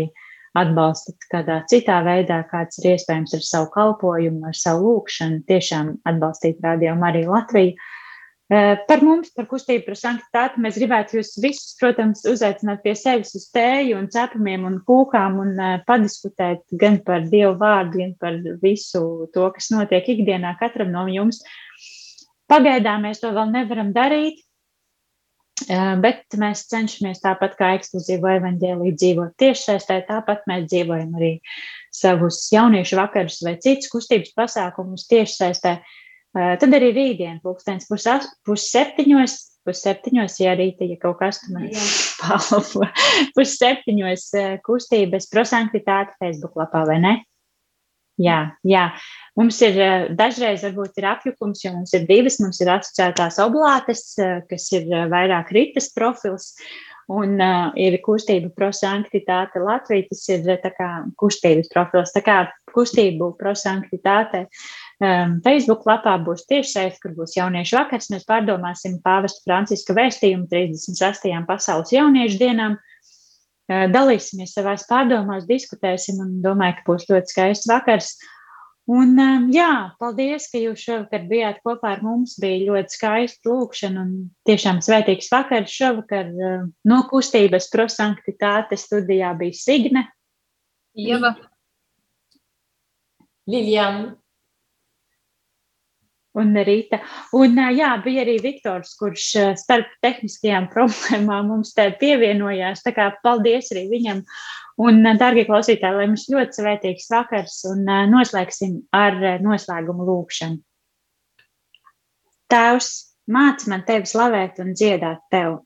atbalstat 0.58 1.26
kādā 1.32 1.62
citā 1.70 2.02
veidā, 2.04 2.42
kāds 2.50 2.80
ir 2.82 2.92
iespējams 2.94 3.34
ar 3.38 3.44
savu 3.46 3.70
kalpojumu, 3.72 4.44
ar 4.50 4.56
savu 4.58 4.90
lūkšanu, 4.90 5.42
tiešām 5.48 5.96
atbalstīt 6.08 6.60
rādījumu 6.64 7.08
arī 7.08 7.24
Latviju. 7.28 7.90
Par 8.52 9.00
mums, 9.00 9.30
par 9.32 9.46
kustību, 9.48 9.86
par 9.86 9.96
sanktitāti 9.96 10.60
mēs 10.60 10.76
gribētu 10.76 11.16
jūs 11.16 11.30
visus, 11.40 11.70
protams, 11.80 12.20
uzaicināt 12.28 12.82
pie 12.84 12.92
sevis 12.98 13.32
uz 13.38 13.46
tēju 13.54 13.96
un 13.96 14.10
cepumiem 14.12 14.66
un 14.68 14.76
kūkām 14.84 15.38
un 15.40 15.54
padiskutēt 15.88 16.66
gan 16.76 16.98
par 17.06 17.24
Dievu 17.32 17.54
vārdu, 17.62 18.02
gan 18.02 18.12
par 18.20 18.36
visu 18.60 19.30
to, 19.32 19.48
kas 19.56 19.70
notiek 19.72 20.10
ikdienā 20.18 20.52
katram 20.60 20.92
no 20.92 21.06
jums. 21.08 21.40
Pagaidām 22.52 23.06
mēs 23.06 23.22
to 23.22 23.32
vēl 23.32 23.54
nevaram 23.54 23.94
darīt, 23.96 24.44
bet 26.02 26.36
mēs 26.40 26.66
cenšamies 26.70 27.22
tāpat 27.22 27.56
kā 27.58 27.72
ekskluzīvo 27.78 28.30
evaņģēlī 28.38 28.94
dzīvot 28.98 29.34
tiešsaistē, 29.38 30.02
tāpat 30.08 30.46
mēs 30.50 30.68
dzīvojam 30.72 31.16
arī 31.20 31.32
savus 31.94 32.44
jauniešu 32.52 32.98
vakarus 32.98 33.42
vai 33.46 33.58
citus 33.62 33.90
kustības 33.92 34.32
pasākumus 34.38 35.06
tiešsaistē. 35.10 35.76
saistē 35.76 36.02
tad 36.32 36.72
arī 36.72 36.92
rītdien, 36.96 37.40
pulkstenis 37.44 37.88
pusseptiņos, 38.46 39.34
pusseptiņos, 39.66 40.38
ja 40.42 40.54
rīta, 40.58 40.86
ja 40.88 40.96
kaut 41.00 41.18
kas 41.20 41.42
tur 41.42 41.58
man 41.58 41.68
palvo, 42.22 42.86
pusseptiņos 43.36 44.28
kustības 44.66 45.28
prosanktitāte 45.32 46.16
Facebook 46.22 46.56
lapā, 46.58 46.86
vai 46.88 46.98
ne? 47.02 47.14
Jā, 48.20 48.38
jā. 48.68 48.86
Mums 49.40 49.58
ir 49.64 49.78
eh, 49.80 50.06
dažreiz 50.16 50.64
varbūt 50.66 51.00
ir 51.00 51.08
apjukums, 51.14 51.64
jo 51.64 51.72
mums 51.72 51.94
ir 51.96 52.06
divas, 52.08 52.38
mums 52.42 52.60
ir 52.60 52.70
asociētās 52.74 53.40
oblātes, 53.42 54.12
kas 54.50 54.72
ir 54.76 54.88
vairāk 55.12 55.52
ritas 55.56 55.88
profils, 55.96 56.52
un 57.12 57.34
uh, 57.42 57.72
ir 57.76 57.96
kustība 58.04 58.52
prosanktitāte 58.54 59.60
Latvija, 59.60 60.06
tas 60.12 60.22
ir 60.30 60.46
kā 60.76 60.90
kustības 61.18 61.72
profils, 61.72 62.12
tā 62.14 62.22
kā 62.24 62.36
kustību 62.72 63.32
prosanktitāte 63.40 64.46
Um, 65.02 65.40
Facebook 65.42 65.82
lapā 65.88 66.12
būs 66.22 66.44
tiešsaistes, 66.46 67.00
kur 67.02 67.14
būs 67.16 67.34
jauniešu 67.34 67.74
vakars. 67.74 68.06
Mēs 68.12 68.26
pārdomāsim 68.28 69.00
pāvesta 69.02 69.42
Franciska 69.42 69.96
vēstījumu 69.98 70.46
36. 70.52 71.32
pasaules 71.48 71.90
jauniešu 71.90 72.38
dienām. 72.38 72.76
Uh, 72.76 72.91
dalīsimies 73.68 74.54
savās 74.56 74.86
pārdomās, 74.88 75.48
diskutēsim 75.48 76.20
un 76.22 76.38
domāju, 76.44 76.78
ka 76.78 76.86
būs 76.90 77.08
ļoti 77.10 77.34
skaists 77.34 77.70
vakars. 77.70 78.14
Un, 78.90 79.14
jā, 79.54 79.94
paldies, 80.02 80.48
ka 80.50 80.58
jūs 80.58 80.82
šovakar 80.82 81.28
bijāt 81.30 81.60
kopā 81.62 81.92
ar 81.94 82.00
mums. 82.02 82.34
Bija 82.42 82.72
ļoti 82.72 82.96
skaisti 82.96 83.48
lūkšana 83.48 84.02
un 84.02 84.16
tiešām 84.48 84.80
svētīgs 84.82 85.30
vakars 85.30 85.70
šovakar. 85.70 86.32
No 86.84 86.98
kustības 87.10 87.70
prosanktitāte 87.72 88.78
studijā 88.80 89.30
bija 89.38 89.54
Signe. 89.54 90.04
Ieva. 90.98 91.36
Liliana 93.48 94.16
un 96.38 96.56
Rīta. 96.66 97.00
Un, 97.36 97.58
jā, 97.76 97.92
bija 98.04 98.24
arī 98.24 98.38
Viktors, 98.42 98.94
kurš 99.00 99.28
starp 99.60 99.92
tehniskajām 100.04 100.68
problēmām 100.74 101.50
mums 101.52 101.74
te 101.76 101.90
pievienojās. 102.00 102.84
Tā 102.86 102.94
kā 102.96 103.10
paldies 103.24 103.72
arī 103.74 103.86
viņam. 103.92 104.24
Un, 104.82 105.02
darbie 105.20 105.44
klausītāji, 105.44 105.98
lai 105.98 106.08
mums 106.08 106.28
ļoti 106.32 106.56
svētīgs 106.58 107.10
vakars 107.12 107.58
un 107.68 107.84
noslēgsim 108.08 108.78
ar 108.96 109.18
noslēgumu 109.44 110.06
lūkšanu. 110.08 110.62
Tēvs, 112.52 112.88
māc 113.32 113.66
man 113.68 113.84
tevi 113.88 114.08
slavēt 114.08 114.58
un 114.64 114.72
dziedāt 114.76 115.20
tev, 115.32 115.60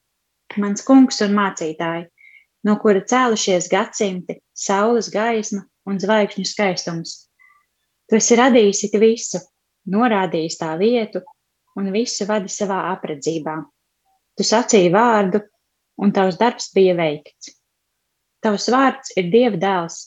mans 0.62 0.84
kungs 0.86 1.22
un 1.24 1.32
mācītāji, 1.38 2.04
no 2.66 2.76
kura 2.82 3.02
cēlušies 3.06 3.70
gadsimti, 3.70 4.40
saules 4.54 5.08
gaisma 5.14 5.64
un 5.86 5.98
zvaigžņu 6.02 6.46
skaistums. 6.46 7.16
Tu 8.06 8.18
esi 8.20 8.38
radījis 8.38 8.84
visu, 9.02 9.40
norādījis 9.92 10.58
tā 10.60 10.72
vietu 10.80 11.22
un 11.76 11.92
visu 11.94 12.26
vadi 12.28 12.50
savā 12.52 12.82
apredzībā. 12.92 13.56
Tu 14.36 14.44
sacīji 14.44 14.92
vārdu, 14.92 15.40
un 16.02 16.12
tavs 16.12 16.38
darbs 16.40 16.70
bija 16.74 16.96
veikts. 16.98 17.54
Tavs 18.44 18.68
vārds 18.72 19.14
ir 19.16 19.30
Dieva 19.32 19.58
dēls, 19.60 19.98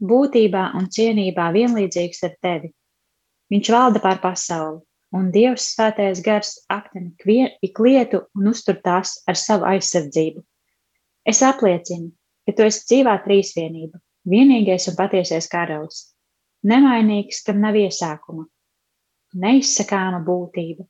būtībā 0.00 0.70
un 0.78 0.88
cienībā 0.90 1.50
vienlīdzīgs 1.54 2.24
ar 2.28 2.34
tevi. 2.42 2.70
Viņš 3.52 3.70
valda 3.74 4.02
pār 4.02 4.20
pasauli, 4.22 4.80
un 5.14 5.30
Dievs 5.34 5.66
svētais 5.74 6.22
gars 6.24 6.56
apteni 6.72 7.50
ik 7.62 7.78
lietu 7.78 8.24
un 8.34 8.48
uztur 8.50 8.80
tās 8.82 9.18
ar 9.28 9.38
savu 9.38 9.66
aizsardzību. 9.70 10.42
Es 11.24 11.42
apliecinu, 11.42 12.12
ka 12.44 12.52
tu 12.52 12.66
esi 12.66 12.82
dzīvā 12.88 13.14
trīsvienība, 13.24 14.00
vienīgais 14.28 14.88
un 14.90 14.96
patiesais 14.98 15.48
karalis, 15.48 16.10
nemainīgs, 16.64 17.42
kam 17.46 17.62
nav 17.62 17.76
iesākuma, 17.80 18.46
neizsakāma 19.34 20.20
būtība, 20.26 20.86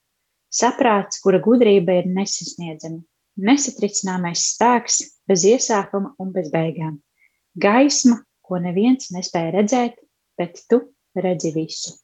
saprāts, 0.52 1.20
kura 1.24 1.40
gudrība 1.44 2.00
ir 2.00 2.08
nesasniedzama, 2.10 3.02
nesatricināmais 3.48 4.44
spēks 4.52 5.00
bez 5.28 5.46
iesākuma 5.48 6.14
un 6.22 6.32
bez 6.34 6.50
beigām, 6.54 6.98
gaisma, 7.60 8.20
ko 8.44 8.60
neviens 8.60 9.10
nespēja 9.14 9.54
redzēt, 9.56 9.98
bet 10.38 10.60
tu 10.68 10.82
redzi 11.16 11.54
visu. 11.54 11.96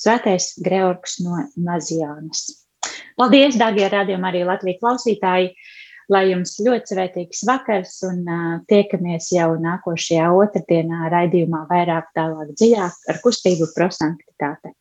Svētais 0.00 0.52
Georgs 0.64 1.20
no 1.22 1.38
Nazijānas. 1.56 2.48
Paldies, 3.16 3.56
darbie 3.56 3.86
radījumi, 3.88 4.30
arī 4.30 4.44
Latvijas 4.48 4.80
klausītāji! 4.82 5.54
Lai 6.12 6.26
jums 6.28 6.58
ļoti 6.60 6.92
svētīgs 6.92 7.46
vakars 7.48 7.94
un 8.04 8.18
uh, 8.28 8.48
tiekamies 8.68 9.30
jau 9.32 9.54
nākošajā 9.56 10.26
otrdienā 10.36 11.08
raidījumā 11.14 11.62
vairāk 11.70 12.10
tālāk 12.18 12.50
dziļāk 12.52 13.08
ar 13.08 13.20
kustību 13.24 13.70
prosanktitāte. 13.72 14.74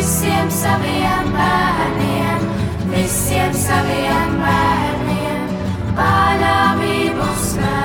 visiem 0.00 0.50
saviem 0.50 1.32
bērniem, 1.34 2.46
visiem 2.92 3.52
saviem 3.52 4.40
bērniem, 4.44 5.52
paļāvību 6.00 7.30
spēku. 7.44 7.79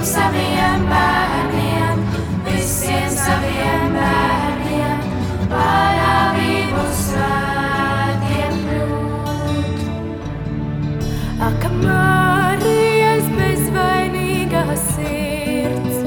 visiem 0.00 0.14
saviem 0.16 0.84
bērniem, 0.88 1.98
visiem 2.46 3.10
saviem 3.12 3.92
bērniem, 3.96 5.02
parādību 5.50 6.86
svētiem 7.02 8.56
kļūt. 8.70 9.84
Ak, 11.50 11.68
Marijas 11.84 13.30
bezvainīgā 13.36 14.66
sirds, 14.88 16.02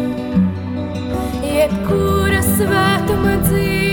jebkura 1.53 2.45
svētuma 2.53 3.41
dzīve. 3.45 3.92